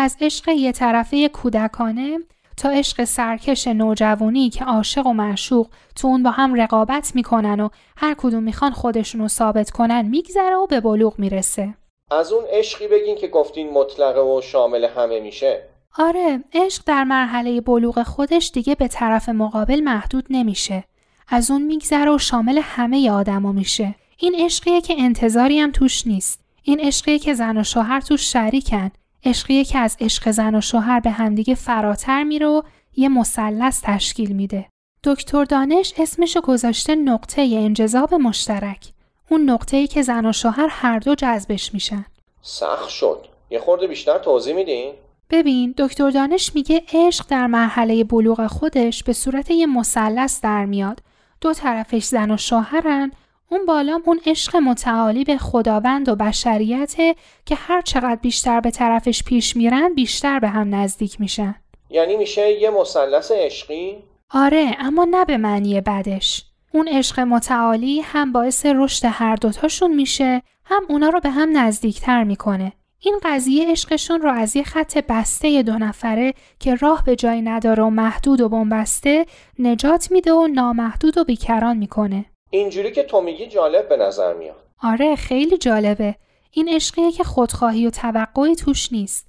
از 0.00 0.16
عشق 0.20 0.48
یه 0.48 0.72
طرفه 0.72 1.28
کودکانه 1.28 2.18
تا 2.56 2.70
عشق 2.70 3.04
سرکش 3.04 3.68
نوجوانی 3.68 4.50
که 4.50 4.64
عاشق 4.64 5.06
و 5.06 5.12
معشوق 5.12 5.68
تو 5.96 6.08
اون 6.08 6.22
با 6.22 6.30
هم 6.30 6.54
رقابت 6.54 7.12
می‌کنن 7.14 7.60
و 7.60 7.68
هر 7.96 8.14
کدوم 8.18 8.42
می‌خوان 8.42 8.72
خودشون 8.72 9.20
رو 9.20 9.28
ثابت 9.28 9.70
کنن 9.70 10.02
میگذره 10.02 10.56
و 10.56 10.66
به 10.66 10.80
بلوغ 10.80 11.18
می‌رسه. 11.18 11.74
از 12.10 12.32
اون 12.32 12.44
عشقی 12.52 12.88
بگین 12.88 13.16
که 13.16 13.28
گفتین 13.28 13.70
مطلقه 13.70 14.20
و 14.20 14.40
شامل 14.40 14.84
همه 14.84 15.20
میشه. 15.20 15.62
آره 15.98 16.44
عشق 16.52 16.82
در 16.86 17.04
مرحله 17.04 17.60
بلوغ 17.60 18.02
خودش 18.02 18.50
دیگه 18.54 18.74
به 18.74 18.88
طرف 18.88 19.28
مقابل 19.28 19.80
محدود 19.80 20.26
نمیشه. 20.30 20.84
از 21.28 21.50
اون 21.50 21.62
میگذره 21.62 22.14
و 22.14 22.18
شامل 22.18 22.60
همه 22.62 23.10
آدما 23.10 23.52
میشه. 23.52 23.94
این 24.18 24.34
عشقیه 24.38 24.80
که 24.80 24.94
انتظاری 24.98 25.60
هم 25.60 25.72
توش 25.72 26.06
نیست. 26.06 26.40
این 26.62 26.80
عشقیه 26.80 27.18
که 27.18 27.34
زن 27.34 27.58
و 27.58 27.64
شوهر 27.64 28.00
توش 28.00 28.32
شریکن. 28.32 28.90
عشقیه 29.24 29.64
که 29.64 29.78
از 29.78 29.96
عشق 30.00 30.30
زن 30.30 30.54
و 30.54 30.60
شوهر 30.60 31.00
به 31.00 31.10
همدیگه 31.10 31.54
فراتر 31.54 32.22
میره 32.22 32.46
و 32.46 32.62
یه 32.96 33.08
مثلث 33.08 33.80
تشکیل 33.84 34.32
میده. 34.32 34.66
دکتر 35.04 35.44
دانش 35.44 35.94
اسمشو 35.96 36.40
گذاشته 36.40 36.94
نقطه 36.94 37.42
انجذاب 37.42 38.14
مشترک. 38.14 38.92
اون 39.30 39.50
نقطه‌ای 39.50 39.86
که 39.86 40.02
زن 40.02 40.26
و 40.26 40.32
شوهر 40.32 40.68
هر 40.70 40.98
دو 40.98 41.14
جذبش 41.14 41.74
میشن. 41.74 42.04
سخت 42.42 42.88
شد. 42.88 43.26
یه 43.50 43.60
خورده 43.60 43.86
بیشتر 43.86 44.18
توضیح 44.18 44.54
میدین؟ 44.54 44.92
ببین 45.30 45.74
دکتر 45.78 46.10
دانش 46.10 46.54
میگه 46.54 46.82
عشق 46.92 47.26
در 47.28 47.46
مرحله 47.46 48.04
بلوغ 48.04 48.46
خودش 48.46 49.02
به 49.02 49.12
صورت 49.12 49.50
یه 49.50 49.66
مثلث 49.66 50.40
در 50.40 50.64
میاد. 50.64 51.00
دو 51.40 51.54
طرفش 51.54 52.04
زن 52.04 52.30
و 52.30 52.36
شوهرن 52.36 53.12
اون 53.50 53.66
بالام 53.66 54.02
اون 54.06 54.20
عشق 54.26 54.56
متعالی 54.56 55.24
به 55.24 55.38
خداوند 55.38 56.08
و 56.08 56.16
بشریته 56.16 57.14
که 57.46 57.54
هر 57.54 57.80
چقدر 57.80 58.18
بیشتر 58.22 58.60
به 58.60 58.70
طرفش 58.70 59.22
پیش 59.22 59.56
میرن 59.56 59.94
بیشتر 59.94 60.38
به 60.38 60.48
هم 60.48 60.74
نزدیک 60.74 61.20
میشن. 61.20 61.54
یعنی 61.90 62.16
میشه 62.16 62.50
یه 62.50 62.70
مثلث 62.70 63.32
عشقی؟ 63.32 63.96
آره 64.30 64.76
اما 64.78 65.04
نه 65.04 65.24
به 65.24 65.36
معنی 65.36 65.80
بدش. 65.80 66.44
اون 66.72 66.88
عشق 66.88 67.20
متعالی 67.20 68.00
هم 68.00 68.32
باعث 68.32 68.66
رشد 68.66 69.08
هر 69.10 69.36
دوتاشون 69.36 69.94
میشه 69.94 70.42
هم 70.64 70.82
اونا 70.88 71.08
رو 71.08 71.20
به 71.20 71.30
هم 71.30 71.58
نزدیکتر 71.58 72.24
می‌کنه. 72.24 72.72
این 73.00 73.18
قضیه 73.24 73.70
عشقشون 73.70 74.20
رو 74.20 74.30
از 74.30 74.56
یه 74.56 74.62
خط 74.62 74.98
بسته 74.98 75.62
دو 75.62 75.72
نفره 75.72 76.34
که 76.58 76.74
راه 76.74 77.04
به 77.04 77.16
جای 77.16 77.42
نداره 77.42 77.82
و 77.82 77.90
محدود 77.90 78.40
و 78.40 78.48
بنبسته 78.48 79.26
نجات 79.58 80.10
میده 80.10 80.32
و 80.32 80.46
نامحدود 80.46 81.18
و 81.18 81.24
بیکران 81.24 81.76
می‌کنه. 81.76 82.24
اینجوری 82.50 82.92
که 82.92 83.02
تو 83.02 83.20
میگی 83.20 83.46
جالب 83.46 83.88
به 83.88 83.96
نظر 83.96 84.34
میاد. 84.34 84.56
آره 84.82 85.16
خیلی 85.16 85.58
جالبه. 85.58 86.14
این 86.50 86.68
عشقیه 86.68 87.12
که 87.12 87.24
خودخواهی 87.24 87.86
و 87.86 87.90
توقعی 87.90 88.56
توش 88.56 88.92
نیست. 88.92 89.28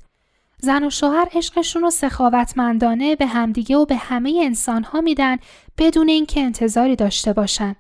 زن 0.58 0.84
و 0.84 0.90
شوهر 0.90 1.30
عشقشون 1.36 1.82
رو 1.82 1.90
سخاوتمندانه 1.90 3.16
به 3.16 3.26
همدیگه 3.26 3.78
و 3.78 3.86
به 3.86 3.96
همه 3.96 4.42
انسانها 4.44 5.02
میدن 5.02 5.38
بدون 5.78 6.10
اینکه 6.10 6.40
انتظاری 6.40 6.96
داشته 6.96 7.34
باشن. 7.34 7.76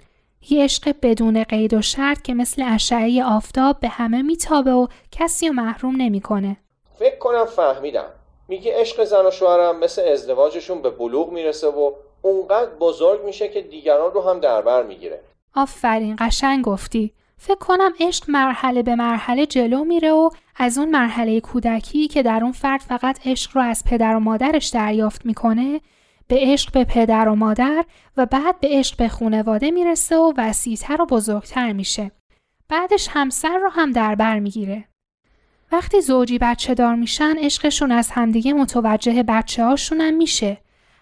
یه 0.49 0.63
عشق 0.63 0.95
بدون 1.01 1.43
قید 1.43 1.73
و 1.73 1.81
شرط 1.81 2.21
که 2.21 2.33
مثل 2.33 2.63
اشعه 2.65 3.23
آفتاب 3.23 3.79
به 3.79 3.87
همه 3.87 4.21
میتابه 4.21 4.71
و 4.71 4.87
کسی 5.11 5.47
رو 5.47 5.53
محروم 5.53 5.95
نمی‌کنه. 5.95 6.57
فکر 6.99 7.17
کنم 7.17 7.45
فهمیدم. 7.45 8.05
میگه 8.47 8.81
عشق 8.81 9.03
زن 9.03 9.25
و 9.25 9.31
شوهرم 9.31 9.79
مثل 9.79 10.01
ازدواجشون 10.01 10.81
به 10.81 10.89
بلوغ 10.89 11.31
می‌رسه 11.31 11.67
و 11.67 11.91
اونقدر 12.21 12.69
بزرگ 12.79 13.25
میشه 13.25 13.47
که 13.47 13.61
دیگران 13.61 14.11
رو 14.11 14.21
هم 14.21 14.39
در 14.39 14.61
بر 14.61 14.83
می‌گیره. 14.83 15.19
آفرین 15.53 16.15
قشنگ 16.19 16.65
گفتی 16.65 17.13
فکر 17.37 17.55
کنم 17.55 17.91
عشق 17.99 18.29
مرحله 18.29 18.83
به 18.83 18.95
مرحله 18.95 19.45
جلو 19.45 19.83
میره 19.83 20.11
و 20.11 20.29
از 20.55 20.77
اون 20.77 20.89
مرحله 20.89 21.39
کودکی 21.39 22.07
که 22.07 22.23
در 22.23 22.43
اون 22.43 22.51
فرد 22.51 22.81
فقط 22.81 23.27
عشق 23.27 23.57
رو 23.57 23.61
از 23.61 23.83
پدر 23.83 24.15
و 24.15 24.19
مادرش 24.19 24.67
دریافت 24.67 25.25
می‌کنه 25.25 25.81
به 26.27 26.37
عشق 26.39 26.71
به 26.73 26.83
پدر 26.83 27.27
و 27.27 27.35
مادر 27.35 27.85
و 28.17 28.25
بعد 28.25 28.59
به 28.59 28.67
عشق 28.71 28.97
به 28.97 29.07
خونواده 29.07 29.71
می‌رسه 29.71 30.17
و 30.17 30.33
وسیعتر 30.37 31.01
و 31.01 31.05
بزرگتر 31.05 31.73
میشه. 31.73 32.11
بعدش 32.69 33.07
همسر 33.11 33.57
رو 33.57 33.69
هم 33.69 33.91
در 33.91 34.15
بر 34.15 34.39
می‌گیره. 34.39 34.85
وقتی 35.71 36.01
زوجی 36.01 36.37
بچه 36.37 36.73
دار 36.73 36.95
میشن 36.95 37.35
عشقشون 37.37 37.91
از 37.91 38.11
همدیگه 38.11 38.53
متوجه 38.53 39.23
بچه 39.23 39.65
هاشون 39.65 40.01
هم 40.01 40.13
میشه. 40.13 40.57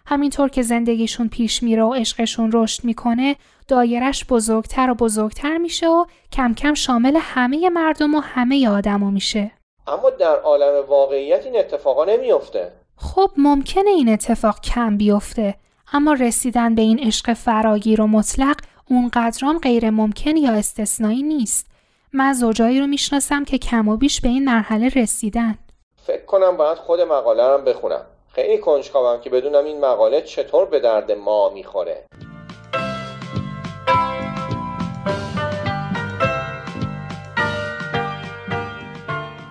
همینطور 0.09 0.49
که 0.49 0.61
زندگیشون 0.61 1.29
پیش 1.29 1.63
میره 1.63 1.83
و 1.83 1.93
عشقشون 1.93 2.51
رشد 2.53 2.83
می‌کنه 2.83 3.35
دایرش 3.67 4.25
بزرگتر 4.25 4.89
و 4.89 4.95
بزرگتر 4.95 5.57
میشه 5.57 5.87
و 5.87 6.05
کم 6.31 6.53
کم 6.53 6.73
شامل 6.73 7.17
همه 7.21 7.69
مردم 7.69 8.15
و 8.15 8.19
همه 8.19 8.69
آدما 8.69 9.09
میشه. 9.09 9.51
اما 9.87 10.09
در 10.09 10.35
عالم 10.35 10.85
واقعیت 10.87 11.45
این 11.45 11.59
اتفاقا 11.59 12.05
نمیافته. 12.05 12.71
خب 12.97 13.31
ممکنه 13.37 13.89
این 13.89 14.09
اتفاق 14.09 14.61
کم 14.61 14.97
بیفته 14.97 15.55
اما 15.93 16.13
رسیدن 16.13 16.75
به 16.75 16.81
این 16.81 16.99
عشق 16.99 17.33
فراگیر 17.33 18.01
و 18.01 18.07
مطلق 18.07 18.55
اونقدرام 18.89 19.59
غیر 19.59 19.89
ممکن 19.89 20.37
یا 20.37 20.51
استثنایی 20.51 21.23
نیست. 21.23 21.67
من 22.13 22.33
زوجایی 22.33 22.79
رو 22.79 22.87
می‌شناسم 22.87 23.45
که 23.45 23.57
کم 23.57 23.87
و 23.87 23.97
بیش 23.97 24.21
به 24.21 24.29
این 24.29 24.45
مرحله 24.45 24.89
رسیدن. 24.89 25.57
فکر 25.95 26.25
کنم 26.25 26.57
باید 26.57 26.77
خود 26.77 27.01
مقاله 27.01 27.47
رو 27.47 27.57
بخونم. 27.57 28.05
خیلی 28.39 28.57
کنجکاوم 28.57 29.21
که 29.21 29.29
بدونم 29.29 29.65
این 29.65 29.79
مقاله 29.79 30.21
چطور 30.21 30.65
به 30.65 30.79
درد 30.79 31.11
ما 31.11 31.49
می‌خوره. 31.49 32.05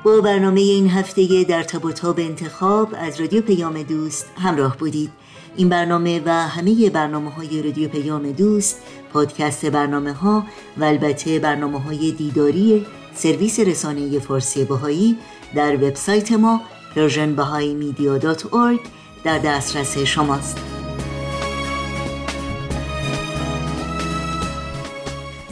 با 0.05 0.21
برنامه 0.21 0.61
این 0.61 0.89
هفته 0.89 1.45
در 1.49 1.63
تب 1.63 1.85
و 1.85 1.93
تاب 1.93 2.21
انتخاب 2.21 2.89
از 2.99 3.21
رادیو 3.21 3.43
پیام 3.43 3.83
دوست 3.83 4.33
همراه 4.37 4.77
بودید 4.77 5.11
این 5.57 5.69
برنامه 5.69 6.23
و 6.25 6.31
همه 6.31 6.91
برنامه 6.91 7.31
های 7.31 7.63
رادیو 7.63 7.89
پیام 7.89 8.33
دوست 8.33 8.83
پادکست 9.13 9.67
برنامه 9.67 10.13
ها 10.13 10.45
و 10.77 10.85
البته 10.85 11.39
برنامه 11.39 11.81
های 11.81 12.13
دیداری 12.13 12.87
سرویس 13.15 13.61
رسانه 13.61 14.19
فارسی 14.19 14.65
بهایی 14.65 15.19
در 15.55 15.75
وبسایت 15.75 16.33
ما 16.33 16.61
persianbahaimedia.org 16.97 18.81
در 19.25 19.39
دسترس 19.39 19.99
شماست. 19.99 20.59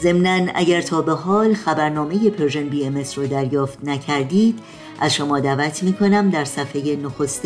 ضمنا 0.00 0.52
اگر 0.54 0.80
تا 0.80 1.02
به 1.02 1.12
حال 1.12 1.54
خبرنامه 1.54 2.30
Persian 2.30 2.68
BM 2.68 3.02
رو 3.16 3.26
دریافت 3.26 3.78
نکردید 3.84 4.58
از 5.00 5.14
شما 5.14 5.40
دعوت 5.40 5.82
می 5.82 5.92
کنم 5.92 6.30
در 6.30 6.44
صفحه 6.44 6.96
نخست 6.96 7.42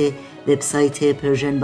وبسایت 0.48 1.12
Persian 1.12 1.58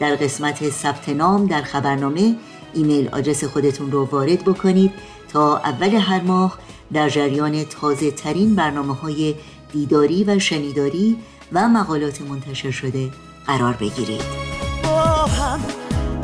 در 0.00 0.16
قسمت 0.16 0.70
ثبت 0.70 1.08
نام 1.08 1.46
در 1.46 1.62
خبرنامه 1.62 2.36
ایمیل 2.74 3.08
آدرس 3.12 3.44
خودتون 3.44 3.92
رو 3.92 4.04
وارد 4.04 4.44
بکنید 4.44 4.92
تا 5.32 5.56
اول 5.56 5.94
هر 5.94 6.20
ماه 6.20 6.58
در 6.92 7.08
جریان 7.08 7.64
تازه 7.64 8.10
ترین 8.10 8.54
برنامه 8.54 8.94
های 8.94 9.34
دیداری 9.72 10.24
و 10.24 10.38
شنیداری 10.38 11.16
و 11.52 11.68
مقالات 11.68 12.20
منتشر 12.20 12.70
شده 12.70 13.10
قرار 13.46 13.72
بگیرید. 13.72 14.22
با 14.82 15.02
هم 15.26 15.60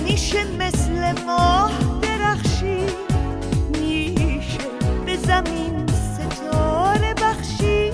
میشه 0.05 0.45
مثل 0.59 1.25
ماه 1.27 1.95
زمین 5.27 5.87
ستاره 5.87 7.15
بخشی 7.15 7.91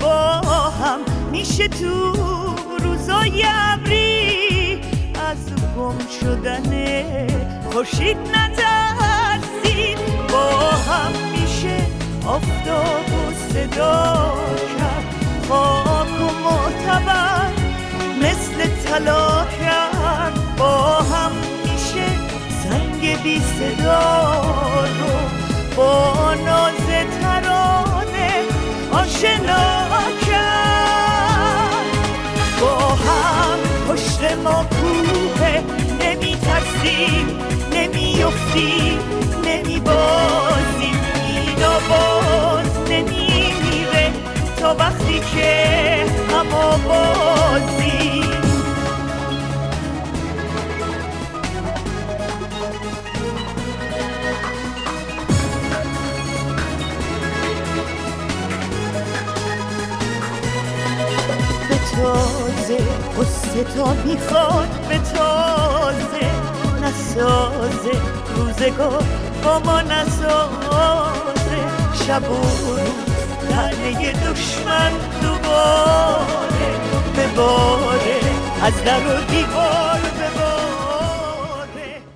با 0.00 0.40
هم 0.70 1.00
میشه 1.30 1.68
تو 1.68 2.12
روزای 2.78 3.44
ابری. 3.46 4.80
از 5.14 5.36
گم 5.76 5.98
شدن 6.20 6.70
خوشید 7.70 8.16
نترسید. 8.16 9.98
با 10.32 10.70
هم 10.70 11.12
میشه 11.32 11.86
آفتاب 12.26 13.05
صدا 13.66 14.34
کرد. 14.78 15.04
خاک 15.48 16.20
و 16.20 16.24
معتبر 16.44 17.50
مثل 18.22 18.66
طلا 18.84 19.44
کرد. 19.44 20.56
با 20.58 20.96
هم 20.96 21.32
میشه 21.64 22.06
زنگ 22.62 23.22
بی 23.22 23.40
صدا 23.40 24.32
رو. 24.80 25.14
با 25.76 26.34
ناز 26.34 26.86
ترانه 27.20 28.32
آشنا 28.92 29.88
کرد. 30.26 31.86
با 32.60 32.76
هم 32.78 33.58
پشت 33.88 34.22
ما 34.44 34.64
کوه. 34.64 35.62
نمی 36.00 36.36
ترسیم 36.36 37.38
نمی 37.72 38.22
افتیم 38.22 38.98
نمی 39.44 39.80
بازیم 39.80 40.75
تا 44.66 44.74
وقتی 44.74 45.20
که 45.20 46.04
اما 46.34 46.76
بازیم 46.76 48.26
تازه 61.96 62.78
قصه 63.18 63.64
تا 63.64 63.94
می‌خواد 64.04 64.68
به 64.88 64.98
تازه 64.98 66.30
نسازه. 66.82 68.00
روزگار 68.36 69.04
با 69.44 69.58
ما 69.58 69.82
نسازه. 69.82 71.60
شب 72.06 72.22
روز 73.56 74.12
دشمن 74.12 74.92
دوباره 75.22 76.78
بباره 77.16 78.20
از 78.62 78.84
در 78.84 79.00
و 79.00 79.24
دیوار 79.30 80.00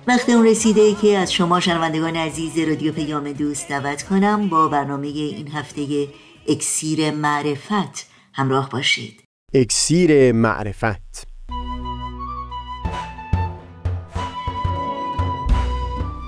وقت 0.07 0.29
اون 0.29 0.47
رسیده 0.47 0.95
که 1.01 1.17
از 1.17 1.33
شما 1.33 1.59
شنوندگان 1.59 2.15
عزیز 2.15 2.57
رادیو 2.57 2.93
پیام 2.93 3.31
دوست 3.31 3.69
دعوت 3.69 4.03
کنم 4.03 4.49
با 4.49 4.67
برنامه 4.67 5.07
این 5.07 5.47
هفته 5.47 6.07
اکسیر 6.47 7.11
معرفت 7.11 8.07
همراه 8.33 8.69
باشید. 8.69 9.23
اکسیر 9.53 10.31
معرفت. 10.31 11.27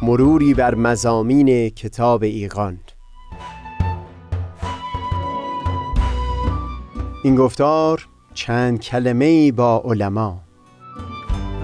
مروری 0.01 0.53
بر 0.53 0.75
مزامین 0.75 1.69
کتاب 1.69 2.23
ایقان 2.23 2.79
این 7.25 7.35
گفتار 7.35 8.07
چند 8.33 8.79
کلمه 8.79 9.51
با 9.51 9.83
علما. 9.85 10.41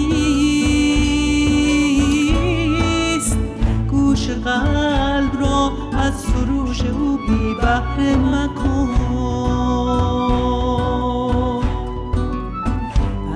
گوش 3.90 4.30
قلب 4.30 5.40
را 5.40 5.72
از 5.92 6.14
سروش 6.14 6.80
او 6.80 7.18
بی 7.28 7.54
بحر 7.62 8.16
مکن. 8.16 8.90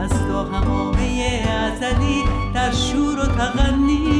از 0.01 0.11
تا 0.11 0.45
همامه 0.45 1.45
ازلی 1.49 2.25
در 2.55 2.73
شور 2.73 3.19
و 3.19 3.27
تغنیست 3.27 4.20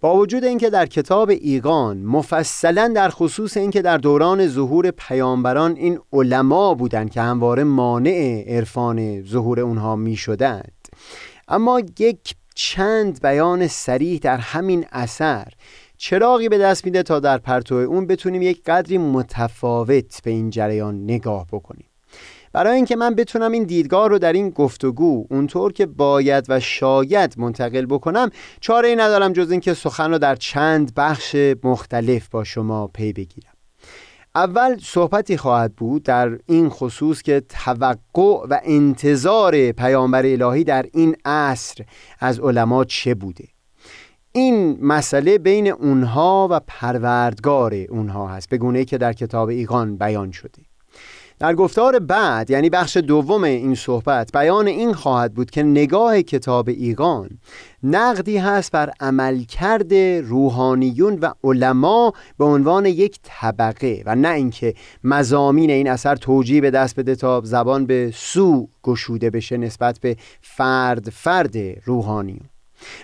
با 0.00 0.16
وجود 0.16 0.44
اینکه 0.44 0.70
در 0.70 0.86
کتاب 0.86 1.30
ایگان 1.30 1.98
مفصلا 1.98 2.92
در 2.94 3.08
خصوص 3.08 3.56
اینکه 3.56 3.82
در 3.82 3.98
دوران 3.98 4.48
ظهور 4.48 4.90
پیامبران 4.90 5.76
این 5.76 5.98
علما 6.12 6.74
بودند 6.74 7.10
که 7.10 7.20
همواره 7.20 7.64
مانع 7.64 8.44
عرفان 8.46 9.22
ظهور 9.22 9.60
اونها 9.60 9.96
می 9.96 10.16
شدند 10.16 10.88
اما 11.48 11.82
یک 11.98 12.34
چند 12.54 13.22
بیان 13.22 13.66
سریح 13.66 14.18
در 14.18 14.36
همین 14.36 14.86
اثر 14.92 15.48
چراغی 15.96 16.48
به 16.48 16.58
دست 16.58 16.84
میده 16.84 17.02
تا 17.02 17.20
در 17.20 17.38
پرتو 17.38 17.74
اون 17.74 18.06
بتونیم 18.06 18.42
یک 18.42 18.62
قدری 18.64 18.98
متفاوت 18.98 20.22
به 20.24 20.30
این 20.30 20.50
جریان 20.50 21.04
نگاه 21.04 21.46
بکنیم. 21.52 21.89
برای 22.52 22.76
اینکه 22.76 22.96
من 22.96 23.14
بتونم 23.14 23.52
این 23.52 23.64
دیدگاه 23.64 24.08
رو 24.08 24.18
در 24.18 24.32
این 24.32 24.50
گفتگو 24.50 25.26
اونطور 25.30 25.72
که 25.72 25.86
باید 25.86 26.46
و 26.48 26.60
شاید 26.60 27.34
منتقل 27.38 27.86
بکنم 27.86 28.30
چاره 28.60 28.88
ای 28.88 28.96
ندارم 28.96 29.32
جز 29.32 29.50
اینکه 29.50 29.74
سخن 29.74 30.10
رو 30.10 30.18
در 30.18 30.36
چند 30.36 30.94
بخش 30.94 31.36
مختلف 31.64 32.28
با 32.28 32.44
شما 32.44 32.86
پی 32.86 33.12
بگیرم. 33.12 33.52
اول 34.34 34.76
صحبتی 34.82 35.36
خواهد 35.36 35.74
بود 35.74 36.02
در 36.02 36.38
این 36.46 36.68
خصوص 36.68 37.22
که 37.22 37.42
توقع 37.48 38.46
و 38.50 38.60
انتظار 38.64 39.72
پیامبر 39.72 40.26
الهی 40.26 40.64
در 40.64 40.86
این 40.92 41.16
عصر 41.24 41.84
از 42.20 42.40
علما 42.40 42.84
چه 42.84 43.14
بوده. 43.14 43.44
این 44.32 44.78
مسئله 44.80 45.38
بین 45.38 45.68
اونها 45.68 46.48
و 46.50 46.60
پروردگار 46.66 47.74
اونها 47.74 48.28
هست 48.28 48.48
به 48.48 48.58
گونه 48.58 48.84
که 48.84 48.98
در 48.98 49.12
کتاب 49.12 49.48
ایقان 49.48 49.96
بیان 49.96 50.30
شده. 50.30 50.69
در 51.40 51.54
گفتار 51.54 51.98
بعد 51.98 52.50
یعنی 52.50 52.70
بخش 52.70 52.96
دوم 52.96 53.44
این 53.44 53.74
صحبت 53.74 54.32
بیان 54.32 54.66
این 54.66 54.92
خواهد 54.92 55.34
بود 55.34 55.50
که 55.50 55.62
نگاه 55.62 56.22
کتاب 56.22 56.68
ایقان 56.68 57.30
نقدی 57.82 58.36
هست 58.36 58.72
بر 58.72 58.90
عملکرد 59.00 59.94
روحانیون 60.24 61.18
و 61.18 61.32
علما 61.44 62.12
به 62.38 62.44
عنوان 62.44 62.86
یک 62.86 63.18
طبقه 63.22 64.02
و 64.06 64.16
نه 64.16 64.28
اینکه 64.28 64.74
مزامین 65.04 65.70
این 65.70 65.88
اثر 65.88 66.16
توجیه 66.16 66.60
به 66.60 66.70
دست 66.70 66.96
بده 66.96 67.14
تا 67.14 67.40
زبان 67.44 67.86
به 67.86 68.12
سو 68.14 68.68
گشوده 68.82 69.30
بشه 69.30 69.56
نسبت 69.56 69.98
به 69.98 70.16
فرد 70.40 71.10
فرد 71.10 71.56
روحانیون. 71.84 72.49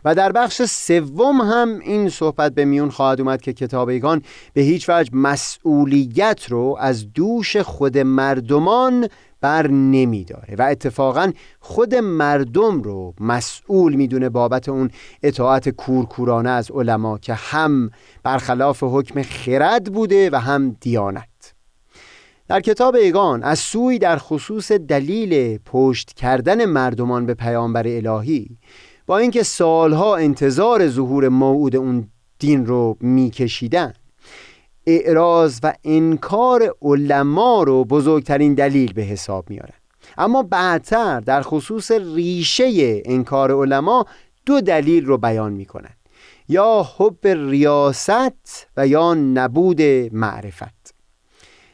و 0.05 0.15
در 0.15 0.33
بخش 0.33 0.63
سوم 0.63 1.41
هم 1.41 1.79
این 1.79 2.09
صحبت 2.09 2.55
به 2.55 2.65
میون 2.65 2.91
خواهد 2.91 3.21
اومد 3.21 3.41
که 3.41 3.53
کتابیگان 3.53 4.23
به 4.53 4.61
هیچ 4.61 4.89
وجه 4.89 5.11
مسئولیت 5.13 6.47
رو 6.49 6.77
از 6.81 7.13
دوش 7.13 7.57
خود 7.57 7.99
مردمان 7.99 9.09
بر 9.41 9.67
نمی 9.69 10.25
داره 10.25 10.57
و 10.59 10.63
اتفاقا 10.63 11.33
خود 11.61 11.95
مردم 11.95 12.83
رو 12.83 13.15
مسئول 13.21 13.95
می‌دونه 13.95 14.29
بابت 14.29 14.69
اون 14.69 14.91
اطاعت 15.23 15.69
کورکورانه 15.69 16.51
از 16.51 16.71
علما 16.71 17.19
که 17.19 17.35
هم 17.35 17.91
برخلاف 18.23 18.83
حکم 18.83 19.23
خرد 19.23 19.93
بوده 19.93 20.31
و 20.31 20.37
هم 20.37 20.77
دیانت. 20.81 21.55
در 22.49 22.61
کتاب 22.61 22.95
ایگان 22.95 23.43
از 23.43 23.59
سوی 23.59 23.99
در 23.99 24.17
خصوص 24.17 24.73
دلیل 24.73 25.59
پشت 25.59 26.13
کردن 26.13 26.65
مردمان 26.65 27.27
به 27.27 27.35
پیامبر 27.35 27.83
الهی 27.87 28.59
با 29.07 29.19
اینکه 29.19 29.43
سالها 29.43 30.17
انتظار 30.17 30.89
ظهور 30.89 31.29
موعود 31.29 31.77
اون 31.77 32.09
دین 32.39 32.67
رو 32.67 32.97
میکشیدن. 33.01 33.93
اعراض 34.87 35.61
و 35.63 35.73
انکار 35.85 36.77
علما 36.83 37.63
رو 37.63 37.85
بزرگترین 37.85 38.55
دلیل 38.55 38.93
به 38.93 39.03
حساب 39.03 39.51
میارن 39.51 39.75
اما 40.19 40.43
بعدتر 40.43 41.21
در 41.21 41.43
خصوص 41.43 41.91
ریشه 41.91 43.03
انکار 43.05 43.53
علما 43.53 44.07
دو 44.47 44.61
دلیل 44.61 45.07
رو 45.07 45.19
بیان 45.19 45.53
می‌کنن. 45.53 45.95
یا 46.49 46.87
حب 46.97 47.27
ریاست 47.27 48.67
و 48.77 48.87
یا 48.87 49.15
نبود 49.15 49.83
معرفت. 50.13 50.95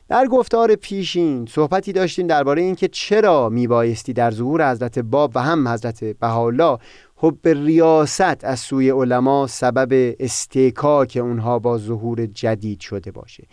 در 0.08 0.26
گفتار 0.26 0.74
پیشین 0.74 1.46
صحبتی 1.46 1.92
داشتیم 1.92 2.26
درباره 2.26 2.62
اینکه 2.62 2.88
چرا 2.88 3.48
میبایستی 3.48 4.12
در 4.12 4.30
ظهور 4.30 4.70
حضرت 4.70 4.98
باب 4.98 5.32
و 5.34 5.42
هم 5.42 5.68
حضرت 5.68 6.04
بهاءالله 6.04 6.78
حب 7.24 7.48
ریاست 7.48 8.44
از 8.44 8.60
سوی 8.60 8.90
علما 8.90 9.46
سبب 9.46 10.14
استیکاک 10.20 11.18
اونها 11.22 11.58
با 11.58 11.78
ظهور 11.78 12.26
جدید 12.26 12.80
شده 12.80 13.10
باشه. 13.10 13.46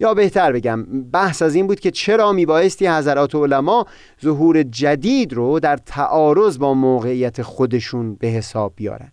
یا 0.00 0.14
بهتر 0.14 0.52
بگم 0.52 0.82
بحث 1.02 1.42
از 1.42 1.54
این 1.54 1.66
بود 1.66 1.80
که 1.80 1.90
چرا 1.90 2.32
میبایستی 2.32 2.86
حضرات 2.86 3.34
علما 3.34 3.86
ظهور 4.22 4.62
جدید 4.62 5.32
رو 5.32 5.60
در 5.60 5.76
تعارض 5.76 6.58
با 6.58 6.74
موقعیت 6.74 7.42
خودشون 7.42 8.14
به 8.14 8.26
حساب 8.26 8.72
بیارن؟ 8.76 9.12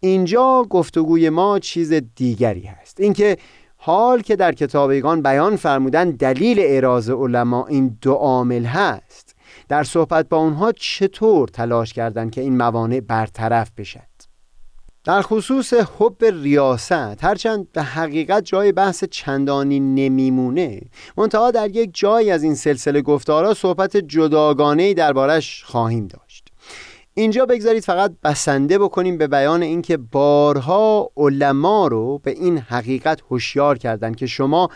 اینجا 0.00 0.66
گفتگوی 0.70 1.30
ما 1.30 1.58
چیز 1.58 1.92
دیگری 1.92 2.62
هست. 2.62 3.00
اینکه 3.00 3.36
حال 3.76 4.22
که 4.22 4.36
در 4.36 4.52
کتابیگان 4.52 5.22
بیان 5.22 5.56
فرمودن 5.56 6.10
دلیل 6.10 6.60
اعراض 6.60 7.10
علما 7.10 7.66
این 7.66 7.98
دو 8.00 8.12
عامل 8.12 8.64
هست. 8.64 9.35
در 9.68 9.84
صحبت 9.84 10.28
با 10.28 10.36
اونها 10.36 10.72
چطور 10.72 11.48
تلاش 11.48 11.92
کردند 11.92 12.30
که 12.30 12.40
این 12.40 12.56
موانع 12.56 13.00
برطرف 13.00 13.70
بشد؟ 13.76 14.16
در 15.04 15.22
خصوص 15.22 15.72
حب 15.74 16.24
ریاست 16.24 17.24
هرچند 17.24 17.72
به 17.72 17.82
حقیقت 17.82 18.44
جای 18.44 18.72
بحث 18.72 19.04
چندانی 19.04 19.80
نمیمونه 19.80 20.80
منتها 21.16 21.50
در 21.50 21.70
یک 21.70 21.90
جایی 21.94 22.30
از 22.30 22.42
این 22.42 22.54
سلسله 22.54 23.02
گفتارا 23.02 23.54
صحبت 23.54 23.96
جداگانه 23.96 24.94
دربارش 24.94 25.64
خواهیم 25.64 26.06
داشت. 26.06 26.48
اینجا 27.14 27.46
بگذارید 27.46 27.84
فقط 27.84 28.12
بسنده 28.24 28.78
بکنیم 28.78 29.18
به 29.18 29.26
بیان 29.26 29.62
اینکه 29.62 29.96
بارها 29.96 31.10
علما 31.16 31.86
رو 31.86 32.18
به 32.18 32.30
این 32.30 32.58
حقیقت 32.58 33.20
هوشیار 33.30 33.78
کردند 33.78 34.16
که 34.16 34.26
شما 34.26 34.68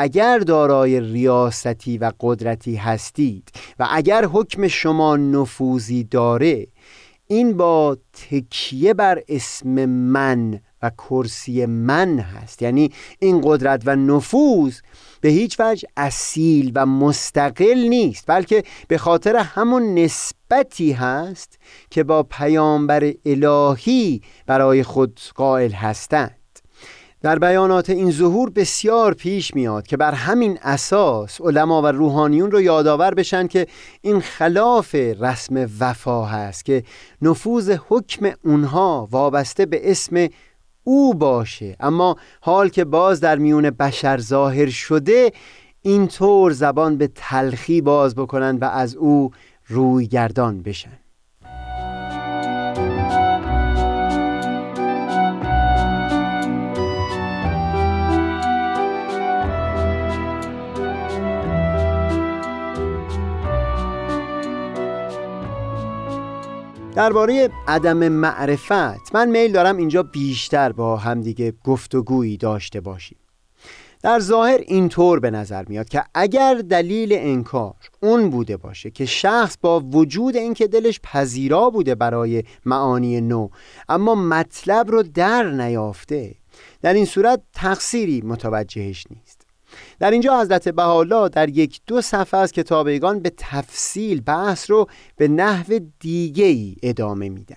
اگر 0.00 0.38
دارای 0.38 1.00
ریاستی 1.00 1.98
و 1.98 2.12
قدرتی 2.20 2.76
هستید 2.76 3.48
و 3.78 3.86
اگر 3.90 4.24
حکم 4.24 4.68
شما 4.68 5.16
نفوذی 5.16 6.04
داره 6.04 6.66
این 7.26 7.56
با 7.56 7.96
تکیه 8.12 8.94
بر 8.94 9.22
اسم 9.28 9.86
من 9.86 10.60
و 10.82 10.90
کرسی 10.90 11.66
من 11.66 12.18
هست. 12.18 12.62
یعنی 12.62 12.90
این 13.18 13.40
قدرت 13.44 13.82
و 13.86 13.96
نفوذ 13.96 14.78
به 15.20 15.28
هیچ 15.28 15.60
وجه 15.60 15.88
اصیل 15.96 16.72
و 16.74 16.86
مستقل 16.86 17.78
نیست 17.88 18.24
بلکه 18.26 18.62
به 18.88 18.98
خاطر 18.98 19.36
همون 19.36 19.94
نسبتی 19.94 20.92
هست 20.92 21.58
که 21.90 22.04
با 22.04 22.22
پیامبر 22.22 23.12
الهی 23.26 24.22
برای 24.46 24.82
خود 24.82 25.20
قائل 25.34 25.72
هستند. 25.72 26.37
در 27.22 27.38
بیانات 27.38 27.90
این 27.90 28.10
ظهور 28.10 28.50
بسیار 28.50 29.14
پیش 29.14 29.54
میاد 29.54 29.86
که 29.86 29.96
بر 29.96 30.12
همین 30.12 30.58
اساس 30.62 31.40
علما 31.40 31.82
و 31.82 31.86
روحانیون 31.86 32.50
رو 32.50 32.60
یادآور 32.60 33.14
بشن 33.14 33.46
که 33.46 33.66
این 34.00 34.20
خلاف 34.20 34.94
رسم 34.94 35.70
وفا 35.80 36.24
هست 36.24 36.64
که 36.64 36.84
نفوذ 37.22 37.76
حکم 37.88 38.30
اونها 38.44 39.08
وابسته 39.10 39.66
به 39.66 39.90
اسم 39.90 40.28
او 40.84 41.14
باشه. 41.14 41.76
اما 41.80 42.16
حال 42.40 42.68
که 42.68 42.84
باز 42.84 43.20
در 43.20 43.38
میون 43.38 43.70
بشر 43.70 44.18
ظاهر 44.18 44.68
شده 44.68 45.32
اینطور 45.82 46.52
زبان 46.52 46.98
به 46.98 47.10
تلخی 47.14 47.80
باز 47.80 48.14
بکنن 48.14 48.56
و 48.56 48.64
از 48.64 48.96
او 48.96 49.30
روی 49.68 50.06
گردان 50.06 50.62
بشن. 50.62 50.97
درباره 66.98 67.50
عدم 67.68 68.08
معرفت 68.08 69.14
من 69.14 69.30
میل 69.30 69.52
دارم 69.52 69.76
اینجا 69.76 70.02
بیشتر 70.02 70.72
با 70.72 70.96
همدیگه 70.96 71.52
گفتگویی 71.64 72.36
داشته 72.36 72.80
باشیم. 72.80 73.18
در 74.02 74.20
ظاهر 74.20 74.58
اینطور 74.66 75.20
به 75.20 75.30
نظر 75.30 75.64
میاد 75.68 75.88
که 75.88 76.04
اگر 76.14 76.54
دلیل 76.54 77.08
انکار 77.12 77.74
اون 78.02 78.30
بوده 78.30 78.56
باشه 78.56 78.90
که 78.90 79.04
شخص 79.06 79.56
با 79.60 79.80
وجود 79.80 80.36
اینکه 80.36 80.66
دلش 80.66 81.00
پذیرا 81.02 81.70
بوده 81.70 81.94
برای 81.94 82.44
معانی 82.66 83.20
نو 83.20 83.48
اما 83.88 84.14
مطلب 84.14 84.90
رو 84.90 85.02
در 85.02 85.50
نیافته 85.50 86.34
در 86.82 86.94
این 86.94 87.04
صورت 87.04 87.42
تقصیری 87.52 88.22
متوجهش 88.22 89.06
نیست. 89.10 89.27
در 90.00 90.10
اینجا 90.10 90.40
حضرت 90.40 90.68
بهاءالله 90.68 91.28
در 91.28 91.48
یک 91.48 91.80
دو 91.86 92.00
صفحه 92.00 92.40
از 92.40 92.52
کتابیگان 92.52 93.20
به 93.20 93.32
تفصیل 93.36 94.20
بحث 94.20 94.70
رو 94.70 94.86
به 95.16 95.28
نحو 95.28 95.80
دیگه 96.00 96.44
ای 96.44 96.76
ادامه 96.82 97.28
میدن. 97.28 97.56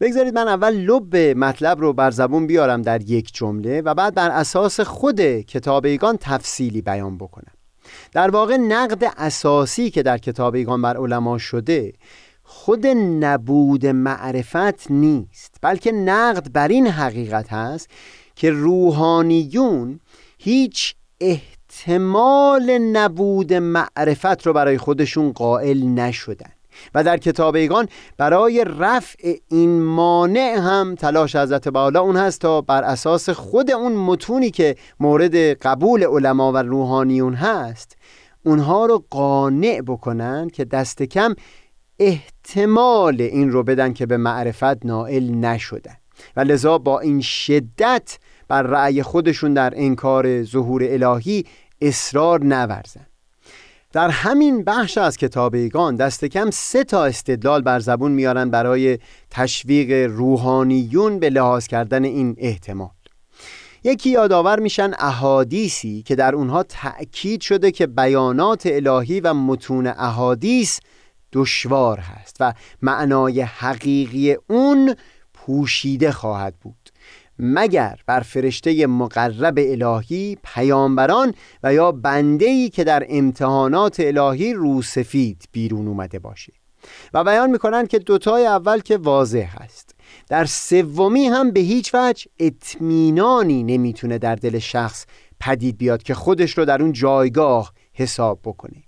بگذارید 0.00 0.34
من 0.34 0.48
اول 0.48 0.74
لب 0.74 1.16
مطلب 1.16 1.80
رو 1.80 1.92
بر 1.92 2.10
زبون 2.10 2.46
بیارم 2.46 2.82
در 2.82 3.02
یک 3.02 3.34
جمله 3.34 3.80
و 3.80 3.94
بعد 3.94 4.14
بر 4.14 4.30
اساس 4.30 4.80
خود 4.80 5.20
کتابیگان 5.40 6.16
تفصیلی 6.20 6.82
بیان 6.82 7.18
بکنم. 7.18 7.52
در 8.12 8.30
واقع 8.30 8.56
نقد 8.56 9.12
اساسی 9.16 9.90
که 9.90 10.02
در 10.02 10.18
کتابیگان 10.18 10.82
بر 10.82 10.96
علما 10.96 11.38
شده 11.38 11.92
خود 12.42 12.86
نبود 13.20 13.86
معرفت 13.86 14.90
نیست 14.90 15.54
بلکه 15.62 15.92
نقد 15.92 16.52
بر 16.52 16.68
این 16.68 16.86
حقیقت 16.86 17.52
هست 17.52 17.90
که 18.36 18.50
روحانیون 18.50 20.00
هیچ 20.38 20.94
احتمال 21.76 22.78
نبود 22.78 23.52
معرفت 23.52 24.46
رو 24.46 24.52
برای 24.52 24.78
خودشون 24.78 25.32
قائل 25.32 25.84
نشدن. 25.84 26.50
و 26.94 27.04
در 27.04 27.16
کتابیگان 27.16 27.88
برای 28.16 28.64
رفع 28.78 29.34
این 29.48 29.82
مانع 29.82 30.56
هم 30.58 30.94
تلاش 30.94 31.36
حضرت 31.36 31.68
بالا 31.68 32.00
اون 32.00 32.16
هست 32.16 32.40
تا 32.40 32.60
بر 32.60 32.82
اساس 32.82 33.30
خود 33.30 33.70
اون 33.70 33.92
متونی 33.92 34.50
که 34.50 34.76
مورد 35.00 35.36
قبول 35.36 36.04
علما 36.04 36.52
و 36.52 36.56
روحانیون 36.56 37.34
هست 37.34 37.96
اونها 38.42 38.86
رو 38.86 39.04
قانع 39.10 39.80
بکنن 39.86 40.48
که 40.48 40.64
دست 40.64 41.02
کم 41.02 41.34
احتمال 41.98 43.20
این 43.20 43.50
رو 43.50 43.62
بدن 43.62 43.92
که 43.92 44.06
به 44.06 44.16
معرفت 44.16 44.86
نائل 44.86 45.30
نشدن. 45.30 45.96
و 46.36 46.40
لذا 46.40 46.78
با 46.78 47.00
این 47.00 47.20
شدت 47.20 48.18
بر 48.48 48.62
رأی 48.62 49.02
خودشون 49.02 49.54
در 49.54 49.72
انکار 49.76 50.42
ظهور 50.42 50.82
الهی 50.84 51.44
اصرار 51.80 52.44
نورزن. 52.44 53.06
در 53.92 54.08
همین 54.10 54.64
بخش 54.64 54.98
از 54.98 55.16
کتابیگان 55.16 55.96
دست 55.96 56.24
کم 56.24 56.50
سه 56.50 56.84
تا 56.84 57.04
استدلال 57.04 57.62
بر 57.62 57.80
زبون 57.80 58.12
میارن 58.12 58.50
برای 58.50 58.98
تشویق 59.30 60.10
روحانیون 60.10 61.18
به 61.18 61.30
لحاظ 61.30 61.66
کردن 61.66 62.04
این 62.04 62.34
احتمال. 62.38 62.90
یکی 63.84 64.10
یادآور 64.10 64.60
میشن 64.60 64.92
احادیثی 64.98 66.02
که 66.02 66.14
در 66.14 66.34
اونها 66.34 66.62
تأکید 66.62 67.40
شده 67.40 67.70
که 67.70 67.86
بیانات 67.86 68.62
الهی 68.66 69.20
و 69.20 69.34
متون 69.34 69.86
احادیث 69.86 70.80
دشوار 71.32 71.98
هست 71.98 72.36
و 72.40 72.52
معنای 72.82 73.40
حقیقی 73.40 74.36
اون 74.50 74.94
پوشیده 75.34 76.12
خواهد 76.12 76.54
بود. 76.60 76.85
مگر 77.38 77.98
بر 78.06 78.20
فرشته 78.20 78.86
مقرب 78.86 79.58
الهی 79.58 80.38
پیامبران 80.44 81.34
و 81.62 81.74
یا 81.74 81.92
بندهی 81.92 82.70
که 82.70 82.84
در 82.84 83.06
امتحانات 83.08 84.00
الهی 84.00 84.54
روسفید 84.54 85.44
بیرون 85.52 85.88
اومده 85.88 86.18
باشه؟ 86.18 86.52
و 87.14 87.24
بیان 87.24 87.50
می‌کنن 87.50 87.86
که 87.86 87.98
دوتای 87.98 88.46
اول 88.46 88.80
که 88.80 88.96
واضح 88.96 89.56
هست 89.62 89.94
در 90.28 90.44
سومی 90.44 91.26
هم 91.26 91.50
به 91.50 91.60
هیچ 91.60 91.94
وجه 91.94 92.26
اطمینانی 92.38 93.62
نمی‌تونه 93.62 94.18
در 94.18 94.34
دل 94.34 94.58
شخص 94.58 95.06
پدید 95.40 95.78
بیاد 95.78 96.02
که 96.02 96.14
خودش 96.14 96.58
رو 96.58 96.64
در 96.64 96.82
اون 96.82 96.92
جایگاه 96.92 97.72
حساب 97.92 98.40
بکنه. 98.44 98.82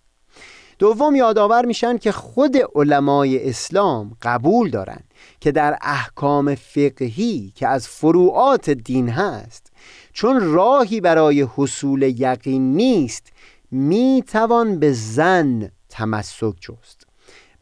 دوم 0.78 1.16
یادآور 1.16 1.64
میشن 1.64 1.98
که 1.98 2.12
خود 2.12 2.56
علمای 2.74 3.48
اسلام 3.48 4.16
قبول 4.22 4.70
دارن. 4.70 5.00
که 5.40 5.52
در 5.52 5.78
احکام 5.82 6.54
فقهی 6.54 7.52
که 7.54 7.68
از 7.68 7.88
فروعات 7.88 8.70
دین 8.70 9.08
هست 9.08 9.72
چون 10.12 10.52
راهی 10.52 11.00
برای 11.00 11.46
حصول 11.56 12.02
یقین 12.02 12.76
نیست 12.76 13.32
می‌توان 13.70 14.78
به 14.78 14.92
زن 14.92 15.70
تمسک 15.88 16.54
جست. 16.60 17.06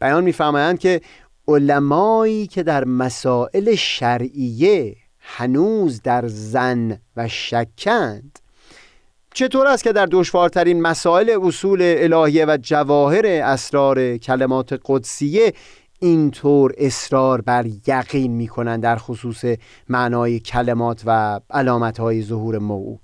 بیان 0.01 0.25
میفرمایند 0.25 0.79
که 0.79 1.01
علمایی 1.49 2.47
که 2.47 2.63
در 2.63 2.85
مسائل 2.85 3.75
شرعیه 3.75 4.97
هنوز 5.19 6.03
در 6.03 6.29
زن 6.29 6.99
و 7.17 7.29
شکند 7.29 8.39
چطور 9.35 9.67
است 9.67 9.85
که 9.85 9.93
در 9.93 10.07
دشوارترین 10.07 10.83
مسائل 10.83 11.39
اصول 11.43 11.79
الهیه 11.83 12.45
و 12.45 12.59
جواهر 12.63 13.27
اسرار 13.27 14.17
کلمات 14.17 14.81
قدسیه 14.85 15.53
اینطور 15.99 16.73
اصرار 16.79 17.41
بر 17.41 17.67
یقین 17.87 18.33
می‌کنن 18.33 18.81
در 18.81 18.97
خصوص 18.97 19.45
معنای 19.89 20.41
کلمات 20.41 21.03
و 21.07 21.41
علامت 21.51 22.01
های 22.01 22.23
ظهور 22.23 22.59
موعود. 22.59 23.01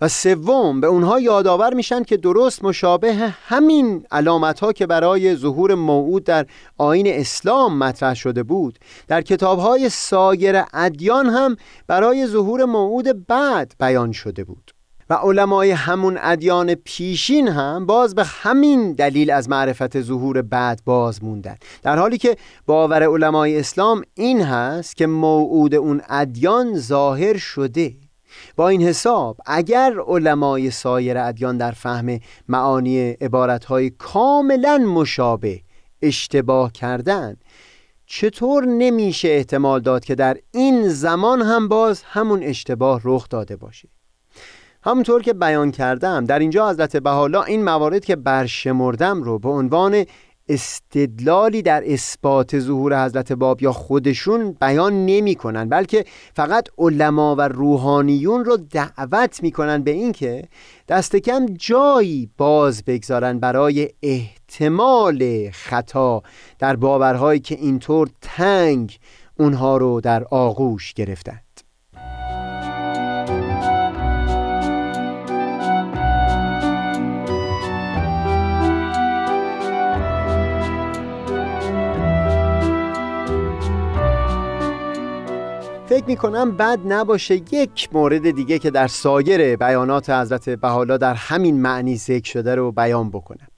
و 0.00 0.08
سوم 0.08 0.80
به 0.80 0.86
اونها 0.86 1.20
یادآور 1.20 1.74
میشن 1.74 2.02
که 2.02 2.16
درست 2.16 2.64
مشابه 2.64 3.14
همین 3.46 4.06
علامت 4.10 4.60
ها 4.60 4.72
که 4.72 4.86
برای 4.86 5.36
ظهور 5.36 5.74
موعود 5.74 6.24
در 6.24 6.46
آین 6.78 7.06
اسلام 7.08 7.78
مطرح 7.78 8.14
شده 8.14 8.42
بود 8.42 8.78
در 9.08 9.22
کتاب 9.22 9.58
های 9.58 9.88
سایر 9.88 10.62
ادیان 10.74 11.26
هم 11.26 11.56
برای 11.86 12.26
ظهور 12.26 12.64
موعود 12.64 13.26
بعد 13.26 13.74
بیان 13.78 14.12
شده 14.12 14.44
بود. 14.44 14.75
و 15.10 15.14
علمای 15.14 15.70
همون 15.70 16.18
ادیان 16.20 16.74
پیشین 16.74 17.48
هم 17.48 17.86
باز 17.86 18.14
به 18.14 18.24
همین 18.24 18.92
دلیل 18.92 19.30
از 19.30 19.48
معرفت 19.48 20.00
ظهور 20.00 20.42
بعد 20.42 20.80
باز 20.84 21.24
موندن. 21.24 21.56
در 21.82 21.98
حالی 21.98 22.18
که 22.18 22.36
باور 22.66 23.02
علمای 23.02 23.58
اسلام 23.58 24.02
این 24.14 24.40
هست 24.40 24.96
که 24.96 25.06
موعود 25.06 25.74
اون 25.74 26.02
ادیان 26.08 26.78
ظاهر 26.78 27.36
شده. 27.36 27.92
با 28.56 28.68
این 28.68 28.82
حساب 28.82 29.36
اگر 29.46 30.00
علمای 30.06 30.70
سایر 30.70 31.18
ادیان 31.18 31.56
در 31.56 31.70
فهم 31.70 32.20
معانی 32.48 33.10
عبارتهای 33.10 33.90
کاملا 33.90 34.78
مشابه 34.78 35.60
اشتباه 36.02 36.72
کردن 36.72 37.36
چطور 38.06 38.64
نمیشه 38.64 39.28
احتمال 39.28 39.80
داد 39.80 40.04
که 40.04 40.14
در 40.14 40.36
این 40.52 40.88
زمان 40.88 41.42
هم 41.42 41.68
باز 41.68 42.02
همون 42.02 42.42
اشتباه 42.42 43.00
رخ 43.04 43.28
داده 43.28 43.56
باشه؟ 43.56 43.88
همونطور 44.86 45.22
که 45.22 45.32
بیان 45.32 45.70
کردم 45.70 46.24
در 46.24 46.38
اینجا 46.38 46.70
حضرت 46.70 46.96
بحالا 46.96 47.42
این 47.42 47.64
موارد 47.64 48.04
که 48.04 48.16
برشمردم 48.16 49.22
رو 49.22 49.38
به 49.38 49.48
عنوان 49.48 50.04
استدلالی 50.48 51.62
در 51.62 51.82
اثبات 51.86 52.58
ظهور 52.58 53.04
حضرت 53.04 53.32
باب 53.32 53.62
یا 53.62 53.72
خودشون 53.72 54.52
بیان 54.52 55.06
نمی 55.06 55.34
کنن 55.34 55.68
بلکه 55.68 56.04
فقط 56.34 56.68
علما 56.78 57.36
و 57.36 57.40
روحانیون 57.40 58.44
رو 58.44 58.56
دعوت 58.56 59.42
می 59.42 59.50
کنن 59.50 59.82
به 59.82 59.90
اینکه 59.90 60.48
دست 60.88 61.16
کم 61.16 61.46
جایی 61.46 62.30
باز 62.38 62.84
بگذارن 62.84 63.38
برای 63.38 63.88
احتمال 64.02 65.50
خطا 65.50 66.22
در 66.58 66.76
باورهایی 66.76 67.40
که 67.40 67.54
اینطور 67.54 68.08
تنگ 68.20 68.98
اونها 69.38 69.76
رو 69.76 70.00
در 70.00 70.24
آغوش 70.24 70.92
گرفتن. 70.94 71.45
فکر 85.96 86.06
می‌کنم 86.06 86.56
بد 86.56 86.78
نباشه 86.84 87.34
یک 87.34 87.88
مورد 87.92 88.30
دیگه 88.30 88.58
که 88.58 88.70
در 88.70 88.86
سایر 88.86 89.56
بیانات 89.56 90.10
حضرت 90.10 90.48
بحالا 90.48 90.96
در 90.96 91.14
همین 91.14 91.62
معنی 91.62 91.96
ذکر 91.96 92.30
شده 92.30 92.54
رو 92.54 92.72
بیان 92.72 93.10
بکنم. 93.10 93.48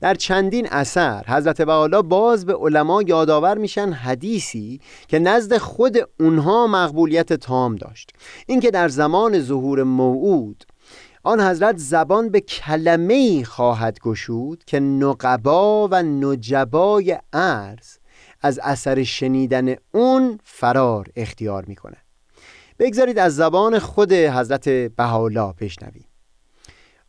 در 0.00 0.14
چندین 0.14 0.68
اثر 0.70 1.24
حضرت 1.28 1.60
بحالا 1.60 2.02
باز 2.02 2.46
به 2.46 2.54
علما 2.54 3.02
یادآور 3.02 3.58
میشن 3.58 3.92
حدیثی 3.92 4.80
که 5.08 5.18
نزد 5.18 5.56
خود 5.58 5.96
اونها 6.20 6.66
مقبولیت 6.66 7.32
تام 7.32 7.76
داشت. 7.76 8.10
اینکه 8.46 8.70
در 8.70 8.88
زمان 8.88 9.40
ظهور 9.40 9.82
موعود 9.82 10.64
آن 11.22 11.40
حضرت 11.40 11.76
زبان 11.76 12.28
به 12.28 12.40
کلمه 12.40 13.44
خواهد 13.44 13.98
گشود 13.98 14.64
که 14.66 14.80
نقبا 14.80 15.88
و 15.88 16.02
نجبای 16.02 17.18
عرض 17.32 17.99
از 18.40 18.60
اثر 18.62 19.02
شنیدن 19.02 19.74
اون 19.92 20.38
فرار 20.44 21.08
اختیار 21.16 21.64
می‌کنه. 21.64 21.96
بگذارید 22.78 23.18
از 23.18 23.36
زبان 23.36 23.78
خود 23.78 24.12
حضرت 24.12 24.68
بهاءالله 24.68 25.54
بشنویم. 25.60 26.04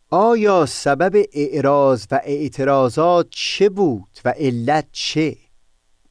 آیا 0.10 0.66
سبب 0.66 1.26
اعراض 1.34 2.06
و 2.12 2.22
اعتراضات 2.24 3.28
چه 3.30 3.70
بود 3.70 4.20
و 4.26 4.30
علت 4.30 4.86
چه؟ 4.92 5.38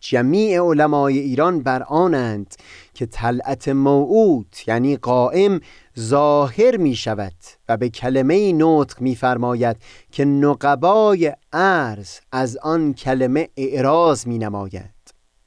جمیع 0.01 0.61
علمای 0.62 1.18
ایران 1.18 1.62
بر 1.62 1.83
آنند 1.83 2.55
که 2.95 3.07
طلعت 3.07 3.68
موعود 3.68 4.57
یعنی 4.66 4.97
قائم 4.97 5.61
ظاهر 5.99 6.77
می 6.77 6.95
شود 6.95 7.35
و 7.68 7.77
به 7.77 7.89
کلمه 7.89 8.53
نطق 8.53 9.01
می 9.01 9.16
فرماید 9.16 9.77
که 10.12 10.25
نقبای 10.25 11.33
عرض 11.53 12.18
از 12.33 12.57
آن 12.57 12.95
کلمه 12.95 13.49
اعراض 13.57 14.27
می 14.27 14.39
نماید 14.39 14.99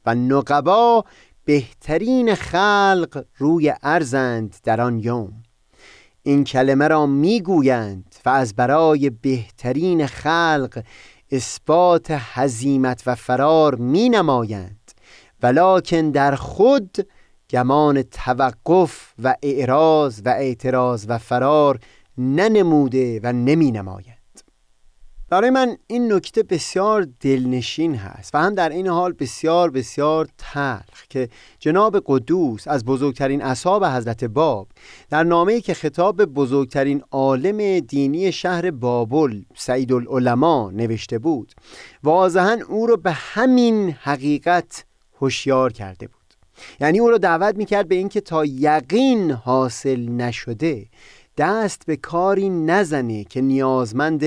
و 0.05 0.15
نقبا 0.15 1.05
بهترین 1.45 2.35
خلق 2.35 3.25
روی 3.37 3.73
ارزند 3.83 4.55
در 4.63 4.81
آن 4.81 4.99
یوم. 4.99 5.33
این 6.23 6.43
کلمه 6.43 6.87
را 6.87 7.05
می‌گویند 7.05 8.15
و 8.25 8.29
از 8.29 8.55
برای 8.55 9.09
بهترین 9.09 10.07
خلق 10.07 10.83
اثبات 11.31 12.11
حزیمت 12.11 13.03
و 13.05 13.15
فرار 13.15 13.75
می 13.75 14.09
نمایند 14.09 14.91
ولیکن 15.43 16.11
در 16.11 16.35
خود 16.35 17.07
گمان 17.49 18.01
توقف 18.01 19.13
و 19.23 19.35
اعراض 19.43 20.21
و 20.25 20.29
اعتراض 20.29 21.05
و 21.07 21.17
فرار 21.17 21.79
ننموده 22.17 23.19
و 23.23 23.33
نمی 23.33 23.71
نماید 23.71 24.22
برای 25.29 25.49
من 25.49 25.77
این 25.87 26.13
نکته 26.13 26.43
بسیار 26.43 27.07
دلنشین 27.19 27.95
هست 27.95 28.35
و 28.35 28.37
هم 28.37 28.55
در 28.55 28.69
این 28.69 28.87
حال 28.87 29.13
بسیار 29.13 29.69
بسیار 29.69 30.27
تلخ 30.37 31.07
که 31.09 31.29
جناب 31.59 32.03
قدوس 32.05 32.67
از 32.67 32.85
بزرگترین 32.85 33.41
اصحاب 33.41 33.85
حضرت 33.85 34.23
باب 34.23 34.67
در 35.09 35.23
نامه‌ای 35.23 35.61
که 35.61 35.73
خطاب 35.73 36.15
به 36.15 36.25
بزرگترین 36.25 37.03
عالم 37.11 37.79
دینی 37.79 38.31
شهر 38.31 38.71
بابل 38.71 39.41
سعید 39.55 39.93
العلماء 39.93 40.71
نوشته 40.71 41.19
بود 41.19 41.53
واضحا 42.03 42.59
او 42.69 42.87
را 42.87 42.95
به 42.95 43.11
همین 43.11 43.91
حقیقت 43.91 44.85
هوشیار 45.21 45.73
کرده 45.73 46.07
بود. 46.07 46.23
یعنی 46.79 46.99
او 46.99 47.09
را 47.09 47.17
دعوت 47.17 47.55
می‌کرد 47.55 47.87
به 47.87 47.95
اینکه 47.95 48.21
تا 48.21 48.45
یقین 48.45 49.31
حاصل 49.31 49.99
نشده 50.09 50.85
دست 51.37 51.85
به 51.85 51.95
کاری 51.95 52.49
نزنه 52.49 53.23
که 53.23 53.41
نیازمند 53.41 54.23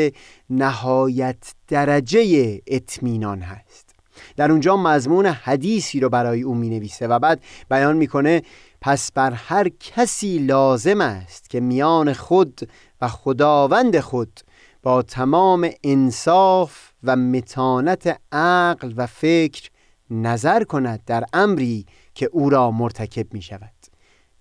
نهایت 0.50 1.54
درجه 1.68 2.60
اطمینان 2.66 3.40
هست. 3.40 3.94
در 4.36 4.50
اونجا 4.50 4.76
مضمون 4.76 5.26
حدیثی 5.26 6.00
رو 6.00 6.08
برای 6.08 6.42
او 6.42 6.54
می 6.54 6.70
نویسه 6.70 7.08
و 7.08 7.18
بعد 7.18 7.42
بیان 7.70 7.96
می‌کنه 7.96 8.42
پس 8.80 9.12
بر 9.12 9.30
هر 9.30 9.68
کسی 9.68 10.38
لازم 10.38 11.00
است 11.00 11.50
که 11.50 11.60
میان 11.60 12.12
خود 12.12 12.68
و 13.00 13.08
خداوند 13.08 14.00
خود 14.00 14.40
با 14.82 15.02
تمام 15.02 15.70
انصاف 15.84 16.90
و 17.02 17.16
متانت 17.16 18.20
عقل 18.32 18.92
و 18.96 19.06
فکر 19.06 19.70
نظر 20.10 20.64
کند 20.64 21.04
در 21.06 21.24
امری 21.32 21.86
که 22.14 22.28
او 22.32 22.50
را 22.50 22.70
مرتکب 22.70 23.34
می 23.34 23.42
شود 23.42 23.75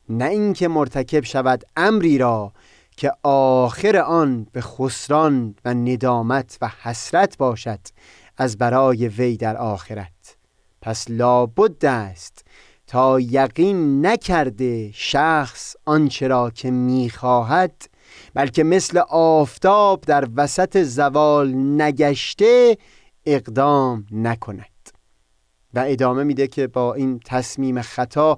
نه 0.10 0.26
اینکه 0.26 0.68
مرتکب 0.68 1.24
شود 1.24 1.64
امری 1.78 2.18
را 2.18 2.54
که 2.98 3.12
آخر 3.24 3.98
آن 3.98 4.48
به 4.52 4.62
خسران 4.62 5.56
و 5.66 5.74
ندامت 5.74 6.58
و 6.62 6.72
حسرت 6.82 7.38
باشد 7.38 7.80
از 8.38 8.58
برای 8.58 9.08
وی 9.08 9.38
در 9.38 9.58
آخرت. 9.58 10.38
پس 10.82 11.06
لابد 11.10 11.86
است 11.86 12.46
تا 12.88 13.20
یقین 13.20 14.06
نکرده 14.06 14.92
شخص 14.94 15.76
آنچه 15.86 16.28
را 16.28 16.50
که 16.50 16.72
می‌خواهد 16.72 17.90
بلکه 18.34 18.64
مثل 18.64 18.98
آفتاب 19.10 20.02
در 20.02 20.28
وسط 20.36 20.84
زوال 20.84 21.54
نگشته 21.56 22.78
اقدام 23.26 24.06
نکند. 24.12 24.66
و 25.74 25.84
ادامه 25.88 26.24
میده 26.24 26.48
که 26.48 26.68
با 26.68 26.94
این 26.94 27.20
تصمیم 27.26 27.82
خطا 27.82 28.38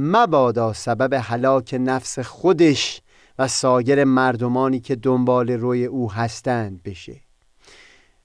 مبادا 0.00 0.72
سبب 0.72 1.14
هلاک 1.22 1.76
نفس 1.80 2.18
خودش 2.18 3.02
و 3.38 3.48
سایر 3.48 4.04
مردمانی 4.04 4.80
که 4.80 4.96
دنبال 4.96 5.50
روی 5.50 5.84
او 5.84 6.12
هستند 6.12 6.82
بشه. 6.82 7.20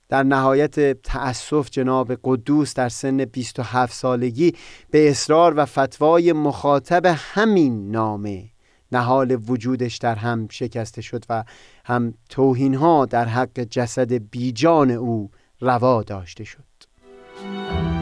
در 0.10 0.24
نهایت 0.24 1.02
تأسف 1.02 1.70
جناب 1.70 2.14
قدوس 2.24 2.74
در 2.74 2.90
سن 2.90 3.26
27 3.26 3.94
سالگی 3.94 4.54
به 4.92 5.10
اصرار 5.10 5.54
و 5.58 5.66
فتوای 5.66 6.34
مخاطب 6.34 7.06
همین 7.06 7.92
نامه 7.92 8.44
نهال 8.92 9.40
وجودش 9.48 9.98
در 9.98 10.16
هم 10.16 10.48
شکسته 10.52 11.02
شد 11.02 11.26
و 11.30 11.44
هم 11.86 12.14
توهین 12.30 12.76
ها 12.76 13.06
در 13.06 13.26
حق 13.26 13.60
جسد 13.60 14.14
بیجان 14.14 14.92
او 14.92 15.32
روا 15.62 16.04
داشته 16.04 16.44
شد. 16.44 17.93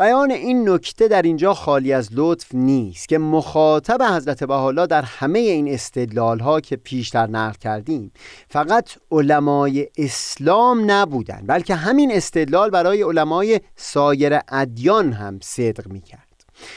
بیان 0.00 0.30
این 0.30 0.68
نکته 0.68 1.08
در 1.08 1.22
اینجا 1.22 1.54
خالی 1.54 1.92
از 1.92 2.08
لطف 2.12 2.54
نیست 2.54 3.08
که 3.08 3.18
مخاطب 3.18 4.02
حضرت 4.02 4.44
بحالا 4.44 4.86
در 4.86 5.02
همه 5.02 5.38
این 5.38 5.68
استدلال 5.68 6.38
ها 6.38 6.60
که 6.60 6.76
پیشتر 6.76 7.26
نقل 7.26 7.58
کردیم 7.58 8.12
فقط 8.48 8.90
علمای 9.10 9.88
اسلام 9.96 10.90
نبودند 10.90 11.46
بلکه 11.46 11.74
همین 11.74 12.12
استدلال 12.12 12.70
برای 12.70 13.02
علمای 13.02 13.60
سایر 13.76 14.38
ادیان 14.48 15.12
هم 15.12 15.38
صدق 15.42 15.88
می 15.88 16.00
کرد 16.00 16.29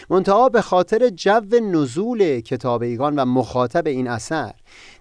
منتها 0.09 0.49
به 0.49 0.61
خاطر 0.61 1.09
جو 1.09 1.41
نزول 1.71 2.39
کتاب 2.39 2.81
ایگان 2.81 3.15
و 3.15 3.25
مخاطب 3.25 3.87
این 3.87 4.07
اثر 4.07 4.53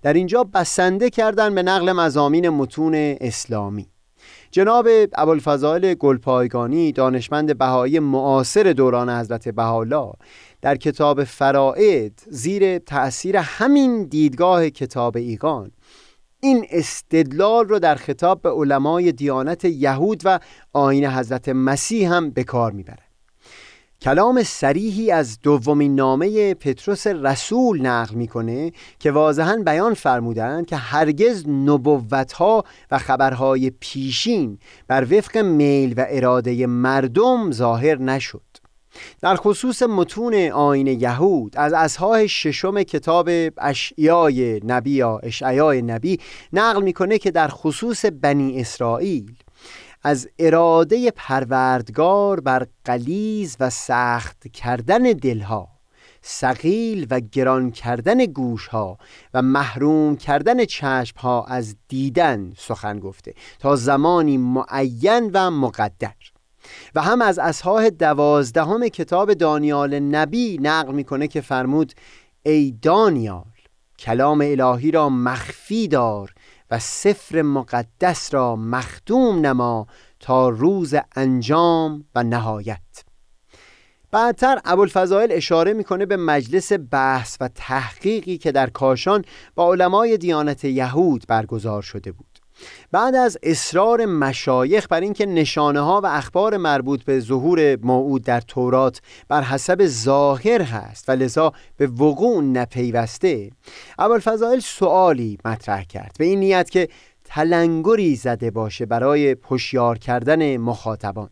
در 0.03 0.13
اینجا 0.13 0.45
بسنده 0.45 1.11
کردن 1.11 1.55
به 1.55 1.63
نقل 1.63 1.93
مزامین 1.93 2.49
متون 2.49 2.95
اسلامی. 3.21 3.87
جناب 4.51 4.89
ابوالفضائل 5.15 5.95
گلپایگانی 5.95 6.93
دانشمند 6.93 7.59
بهایی 7.59 7.99
معاصر 7.99 8.73
دوران 8.73 9.11
حضرت 9.11 9.49
بهاءالله 9.49 10.13
در 10.63 10.77
کتاب 10.77 11.25
فرائد 11.25 12.13
زیر 12.27 12.79
تأثیر 12.79 13.37
همین 13.37 14.05
دیدگاه 14.05 14.71
کتاب 14.71 15.17
ایگان 15.17 15.71
این 16.41 16.67
استدلال 16.71 17.69
رو 17.69 17.79
در 17.79 17.95
خطاب 17.95 18.43
به 18.43 18.51
علمای 18.51 19.13
دیانت 19.13 19.65
یهود 19.65 20.23
و 20.25 20.41
آین 20.73 21.07
حضرت 21.07 21.49
مسیح 21.49 22.15
هم 22.15 22.31
به 22.31 22.45
کار 22.45 22.73
کلام 24.03 24.43
سریحی 24.43 25.11
از 25.11 25.41
دومین 25.41 25.95
نامه 25.95 26.55
پتروس 26.55 27.07
رسول 27.07 27.87
نقل 27.87 28.15
می‌کنه 28.15 28.73
که 28.99 29.11
واضحا 29.11 29.63
بیان 29.65 29.95
فرمودند 29.95 30.67
که 30.67 30.77
هرگز 30.77 31.49
نبوتها 31.49 32.65
و 32.91 32.99
خبرهای 32.99 33.71
پیشین 33.71 34.59
بر 34.87 35.05
وفق 35.05 35.37
میل 35.37 35.95
و 35.97 36.07
اراده 36.09 36.67
مردم 36.67 37.51
ظاهر 37.53 37.99
نشد. 37.99 38.43
در 39.21 39.37
خصوص 39.37 39.83
متون 39.83 40.35
آین 40.35 40.87
یهود 40.87 41.57
از 41.57 41.73
اصحاح 41.73 42.27
ششم 42.27 42.83
کتاب 42.83 43.31
اشعیای 43.59 44.61
نبی 44.65 44.91
یا 44.91 45.21
اشعیای 45.23 45.83
نبی 45.83 46.21
نقل 46.53 46.83
می‌کنه 46.83 47.19
که 47.19 47.31
در 47.31 47.49
خصوص 47.49 48.05
بنی 48.05 48.61
اسرائیل 48.61 49.33
از 50.03 50.29
اراده 50.39 51.11
پروردگار 51.11 52.41
بر 52.41 52.67
قلیز 52.85 53.57
و 53.61 53.71
سخت 53.71 54.49
کردن 54.49 55.03
دلها 55.03 55.69
سقیل 56.23 57.07
و 57.11 57.21
گران 57.21 57.71
کردن 57.71 58.25
گوشها 58.25 58.99
و 59.35 59.43
محروم 59.43 60.17
کردن 60.17 60.65
چشمها 60.65 61.45
از 61.45 61.77
دیدن 61.89 62.53
سخن 62.59 63.01
گفته 63.01 63.35
تا 63.59 63.77
زمانی 63.77 64.39
معین 64.39 65.31
و 65.35 65.51
مقدر. 65.51 66.15
و 66.95 67.03
هم 67.03 67.23
از 67.23 67.39
اصحاح 67.39 67.89
دوازدهم 67.89 68.89
کتاب 68.89 69.35
دانیال 69.35 69.99
نبی 69.99 70.59
نقل 70.63 70.95
می‌کنه 70.95 71.29
که 71.29 71.41
فرمود 71.41 71.93
ای 72.43 72.75
دانیال 72.83 73.45
کلام 73.99 74.41
الهی 74.41 74.91
را 74.91 75.09
مخفی 75.09 75.89
دار 75.89 76.35
و 76.73 76.79
سفر 76.79 77.43
مقدس 77.43 78.35
را 78.35 78.57
مختوم 78.57 79.47
نما 79.47 79.87
تا 80.21 80.49
روز 80.49 80.95
انجام 81.17 82.05
و 82.15 82.23
نهایت. 82.23 83.05
بعدتر 84.11 84.61
ابوالفضائل 84.65 85.29
اشاره 85.33 85.73
می‌کنه 85.73 86.07
به 86.07 86.17
مجلس 86.17 86.73
بحث 86.91 87.37
و 87.41 87.49
تحقیقی 87.49 88.39
که 88.39 88.53
در 88.53 88.71
کاشان 88.71 89.25
با 89.55 89.73
علمای 89.73 90.19
دیانت 90.19 90.65
یهود 90.65 91.25
برگزار 91.29 91.83
شده 91.83 92.13
بود. 92.13 92.32
بعد 92.93 93.15
از 93.15 93.39
اصرار 93.43 94.07
مشایخ 94.07 94.87
بر 94.91 95.01
اینکه 95.01 95.27
نشانه 95.27 95.81
ها 95.81 96.01
و 96.01 96.07
اخبار 96.07 96.57
مربوط 96.57 97.05
به 97.05 97.21
ظهور 97.21 97.77
موعود 97.77 98.25
در 98.25 98.41
تورات 98.41 99.01
بر 99.29 99.43
حسب 99.43 99.87
ظاهر 99.87 100.63
هست 100.63 101.09
و 101.09 101.13
لذا 101.13 101.53
به 101.77 101.87
وقوع 101.87 102.43
نپیوسته 102.43 103.51
ابوالفضائل 103.99 104.59
سوالی 104.59 105.39
مطرح 105.45 105.85
کرد. 105.85 106.17
به 106.19 106.25
این 106.25 106.41
نیت 106.41 106.71
که 106.71 106.89
تلنگری 107.25 108.17
زده 108.17 108.51
باشه 108.51 108.87
برای 108.87 109.37
هوشیار 109.51 109.99
کردن 109.99 110.57
مخاطبان. 110.57 111.31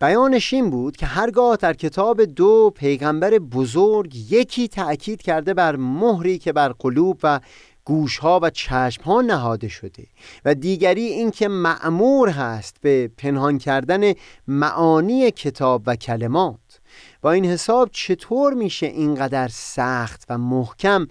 بیانش 0.00 0.54
این 0.54 0.70
بود 0.70 0.96
که 0.96 1.06
هرگاه 1.06 1.56
در 1.56 1.72
کتاب 1.72 2.24
دو 2.24 2.72
پیغمبر 2.74 3.30
بزرگ 3.30 4.32
یکی 4.32 4.68
تأکید 4.68 5.22
کرده 5.22 5.54
بر 5.54 5.76
مهری 5.76 6.38
که 6.38 6.52
بر 6.52 6.68
قلوب 6.68 7.20
و 7.22 7.40
گوشها 7.86 8.40
و 8.42 8.50
چشمها 8.50 9.20
نهاده 9.20 9.68
شده 9.68 10.06
و 10.44 10.54
دیگری 10.54 11.02
اینکه 11.02 11.48
معمور 11.48 12.28
هست 12.28 12.76
به 12.80 13.10
پنهان 13.16 13.58
کردن 13.58 14.12
معانی 14.48 15.30
کتاب 15.30 15.82
و 15.86 15.96
کلمات. 15.96 16.80
با 17.22 17.32
این 17.32 17.44
حساب 17.44 17.88
چطور 17.92 18.54
میشه 18.54 18.86
اینقدر 18.86 19.48
سخت 19.48 20.24
و 20.28 20.38
محکم 20.38 21.06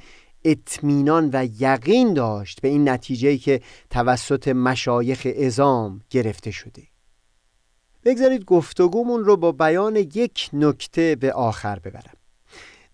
اطمینان 0.45 1.30
و 1.34 1.47
یقین 1.59 2.13
داشت 2.13 2.61
به 2.61 2.67
این 2.67 2.89
نتیجه 2.89 3.38
که 3.38 3.61
توسط 3.89 4.47
مشایخ 4.47 5.28
ازام 5.39 6.01
گرفته 6.09 6.51
شده؟ 6.51 6.84
بگذارید 8.03 8.45
گفتگومون 8.45 9.23
رو 9.23 9.38
با 9.38 9.51
بیان 9.51 9.95
یک 9.95 10.49
نکته 10.53 11.15
به 11.15 11.34
آخر 11.34 11.80
ببرم. 11.80 12.24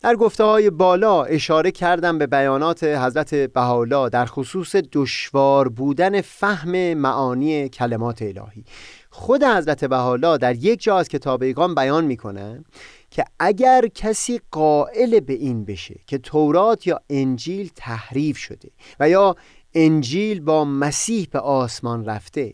در 0.01 0.15
گفته 0.15 0.43
های 0.43 0.69
بالا 0.69 1.23
اشاره 1.23 1.71
کردم 1.71 2.17
به 2.17 2.27
بیانات 2.27 2.83
حضرت 2.83 3.35
بهاءالله 3.35 4.09
در 4.09 4.25
خصوص 4.25 4.75
دشوار 4.75 5.69
بودن 5.69 6.21
فهم 6.21 6.93
معانی 6.93 7.69
کلمات 7.69 8.21
الهی. 8.21 8.65
خود 9.09 9.43
حضرت 9.43 9.85
بهاءالله 9.85 10.37
در 10.37 10.55
یک 10.55 10.81
جا 10.81 10.97
از 10.97 11.07
کتاب 11.07 11.43
ایقان 11.43 11.75
بیان 11.75 12.05
می‌کنه 12.05 12.63
که 13.11 13.23
اگر 13.39 13.87
کسی 13.95 14.41
قائل 14.51 15.19
به 15.19 15.33
این 15.33 15.65
بشه 15.65 15.99
که 16.07 16.17
تورات 16.17 16.87
یا 16.87 17.01
انجیل 17.09 17.71
تحریف 17.75 18.37
شده 18.37 18.69
و 18.99 19.09
یا 19.09 19.35
انجیل 19.73 20.39
با 20.39 20.65
مسیح 20.65 21.27
به 21.31 21.39
آسمان 21.39 22.05
رفته 22.05 22.53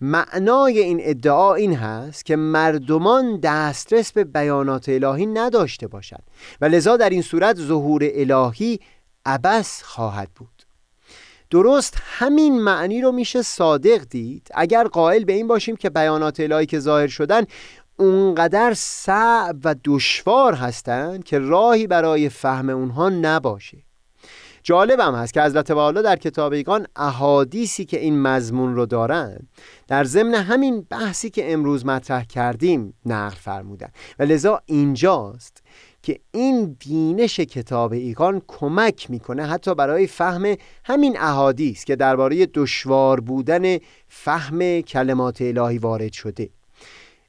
معنای 0.00 0.78
این 0.78 1.00
ادعا 1.02 1.54
این 1.54 1.74
هست 1.74 2.24
که 2.24 2.36
مردمان 2.36 3.40
دسترس 3.40 4.12
به 4.12 4.24
بیانات 4.24 4.88
الهی 4.88 5.26
نداشته 5.26 5.86
باشند 5.86 6.22
و 6.60 6.64
لذا 6.64 6.96
در 6.96 7.10
این 7.10 7.22
صورت 7.22 7.56
ظهور 7.56 8.02
الهی 8.14 8.80
عبس 9.26 9.82
خواهد 9.82 10.28
بود. 10.36 10.62
درست 11.50 11.96
همین 12.02 12.60
معنی 12.60 13.00
رو 13.00 13.12
میشه 13.12 13.42
صادق 13.42 14.04
دید. 14.10 14.48
اگر 14.54 14.84
قائل 14.84 15.24
به 15.24 15.32
این 15.32 15.46
باشیم 15.46 15.76
که 15.76 15.90
بیانات 15.90 16.40
الهی 16.40 16.66
که 16.66 16.78
ظاهر 16.78 17.06
شدن 17.06 17.44
اونقدر 17.96 18.74
صعب 18.76 19.56
و 19.64 19.74
دشوار 19.84 20.54
هستند 20.54 21.24
که 21.24 21.38
راهی 21.38 21.86
برای 21.86 22.28
فهم 22.28 22.70
اونها 22.70 23.08
نباشه. 23.08 23.87
جالبم 24.68 25.14
هست 25.14 25.34
که 25.34 25.42
حضرت 25.42 25.70
والا 25.70 26.02
در 26.02 26.16
کتاب 26.16 26.52
ایگان 26.52 26.86
احادیثی 26.96 27.84
که 27.84 28.00
این 28.00 28.22
مضمون 28.22 28.74
رو 28.74 28.86
دارن 28.86 29.38
در 29.86 30.04
ضمن 30.04 30.34
همین 30.34 30.86
بحثی 30.90 31.30
که 31.30 31.52
امروز 31.52 31.86
مطرح 31.86 32.24
کردیم 32.24 32.94
نقل 33.06 33.36
فرمودن. 33.36 33.88
و 34.18 34.22
لذا 34.22 34.60
اینجاست 34.66 35.62
که 36.02 36.20
این 36.30 36.76
بینش 36.86 37.40
کتاب 37.40 37.92
ایگان 37.92 38.42
کمک 38.46 39.10
می‌کنه 39.10 39.46
حتی 39.46 39.74
برای 39.74 40.06
فهم 40.06 40.54
همین 40.84 41.18
احادیث 41.18 41.84
که 41.84 41.96
درباره 41.96 42.46
دشوار 42.46 43.20
بودن 43.20 43.78
فهم 44.08 44.80
کلمات 44.80 45.42
الهی 45.42 45.78
وارد 45.78 46.12
شده. 46.12 46.50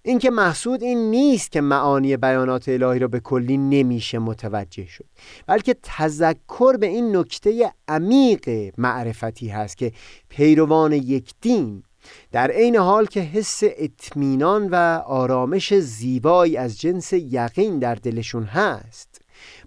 اینکه 0.10 0.30
محسود 0.30 0.84
این 0.84 1.12
نیست 1.12 1.52
که 1.52 1.62
معانی 1.62 2.18
بیانات 2.18 2.70
الهی 2.70 3.00
را 3.00 3.08
به 3.08 3.20
کلی 3.20 3.58
نمیشه 3.58 4.20
متوجه 4.20 4.86
شد 4.86 5.06
بلکه 5.48 5.76
تذکر 5.84 6.78
به 6.78 6.88
این 6.88 7.16
نکته 7.16 7.74
عمیق 7.88 8.74
معرفتی 8.78 9.48
هست 9.48 9.78
که 9.78 9.92
پیروان 10.30 10.94
یک 10.94 11.34
دین 11.42 11.84
در 12.32 12.52
عین 12.52 12.76
حال 12.76 13.06
که 13.06 13.20
حس 13.20 13.60
اطمینان 13.64 14.70
و 14.70 14.76
آرامش 15.06 15.74
زیبایی 15.74 16.58
از 16.58 16.80
جنس 16.80 17.14
یقین 17.14 17.80
در 17.80 17.96
دلشون 17.96 18.44
هست 18.44 19.22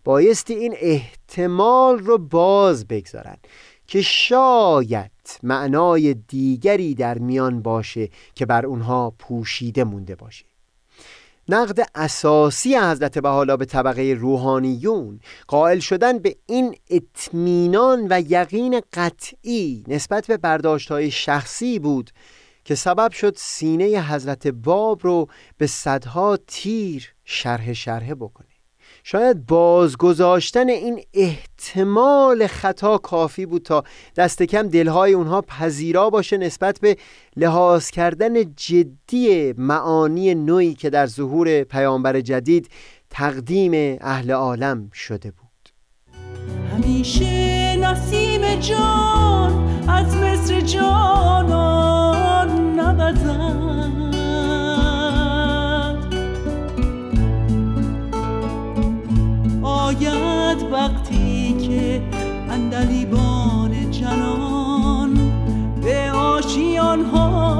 بایستی 0.05 0.55
این 0.55 0.75
احتمال 0.81 1.99
رو 1.99 2.19
باز 2.19 2.87
بگذارن. 2.87 3.37
که 3.93 4.03
شاید 4.03 5.11
معنای 5.43 6.15
دیگری 6.15 6.95
در 6.95 7.19
میان 7.19 7.63
باشه 7.63 8.09
که 8.35 8.47
بر 8.47 8.67
اونها 8.67 9.15
پوشیده 9.19 9.85
مونده 9.85 10.15
باشه. 10.15 10.45
نقد 11.49 11.89
اساسی 11.95 12.77
حضرت 12.77 13.19
بحالا 13.19 13.57
به 13.57 13.65
طبقه 13.65 14.17
روحانیون 14.19 15.21
قائل 15.47 15.79
شدن 15.79 16.19
به 16.19 16.37
این 16.47 16.77
اطمینان 16.91 18.07
و 18.11 18.23
یقین 18.29 18.81
قطعی 18.93 19.85
نسبت 19.89 20.27
به 20.27 20.37
برداشت 20.37 20.91
های 20.91 21.11
شخصی 21.11 21.79
بود 21.79 22.11
که 22.65 22.75
سبب 22.75 23.13
شد 23.13 23.35
سینه 23.37 24.13
حضرت 24.13 24.47
باب 24.47 25.01
رو 25.03 25.29
به 25.59 25.67
صدها 25.67 26.39
تیر 26.47 27.15
شرح 27.25 27.73
شرح 27.73 28.15
بکنه. 28.15 28.52
شاید 29.05 29.47
بازگذاشتن 29.47 30.69
این 30.69 31.01
احتمال 31.15 32.47
خطا 32.47 32.99
کافی 32.99 33.47
بود 33.47 33.63
تا 33.63 33.85
دست 34.17 34.43
کم 34.43 34.69
دلهای 34.69 35.13
اونها 35.13 35.41
پذیرا 35.41 36.11
باشه 36.11 36.37
نسبت 36.37 36.81
به 36.81 36.97
لحاظ 37.37 37.91
کردن 37.91 38.55
جدی 38.57 39.55
معانی 39.59 40.35
نوعی 40.35 40.75
که 40.75 40.91
در 40.91 41.07
ظهور 41.07 41.65
پیامبر 41.65 42.21
جدید 42.21 42.69
تقدیم 43.11 43.99
اهل 44.01 44.31
عالم 44.31 44.91
شده 44.95 45.31
بود. 45.31 45.43
همیشه 46.73 47.77
نسیم 47.77 48.61
جان 48.61 49.89
از 49.89 50.17
مصر 50.17 50.61
جانان 50.61 52.01
نبزن 52.81 53.42
وقتی 60.73 61.57
که 61.69 62.03
اندلیبان 62.51 63.91
جنان 63.91 65.33
به 65.85 66.11
آشیانهای 66.13 67.43
الهی 67.43 67.52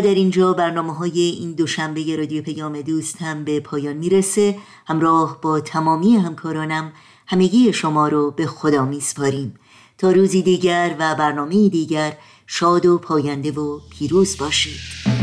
در 0.00 0.14
اینجا 0.14 0.52
برنامه 0.52 0.94
های 0.94 1.20
این 1.20 1.52
دوشنبه 1.52 2.16
رادیو 2.16 2.42
پیام 2.42 2.80
دوست 2.80 3.22
هم 3.22 3.44
به 3.44 3.60
پایان 3.60 3.96
می‌رسه. 3.96 4.58
همراه 4.86 5.38
با 5.42 5.60
تمامی 5.60 6.16
همکارانم 6.16 6.92
همگی 7.26 7.72
شما 7.72 8.08
رو 8.08 8.30
به 8.30 8.46
خدا 8.46 8.84
میسپاریم. 8.84 9.54
تا 9.98 10.10
روزی 10.10 10.42
دیگر 10.42 10.96
و 10.98 11.14
برنامه 11.14 11.68
دیگر 11.68 12.16
شاد 12.46 12.86
و 12.86 12.98
پاینده 12.98 13.52
و 13.52 13.80
پیروز 13.90 14.36
باشید. 14.38 15.21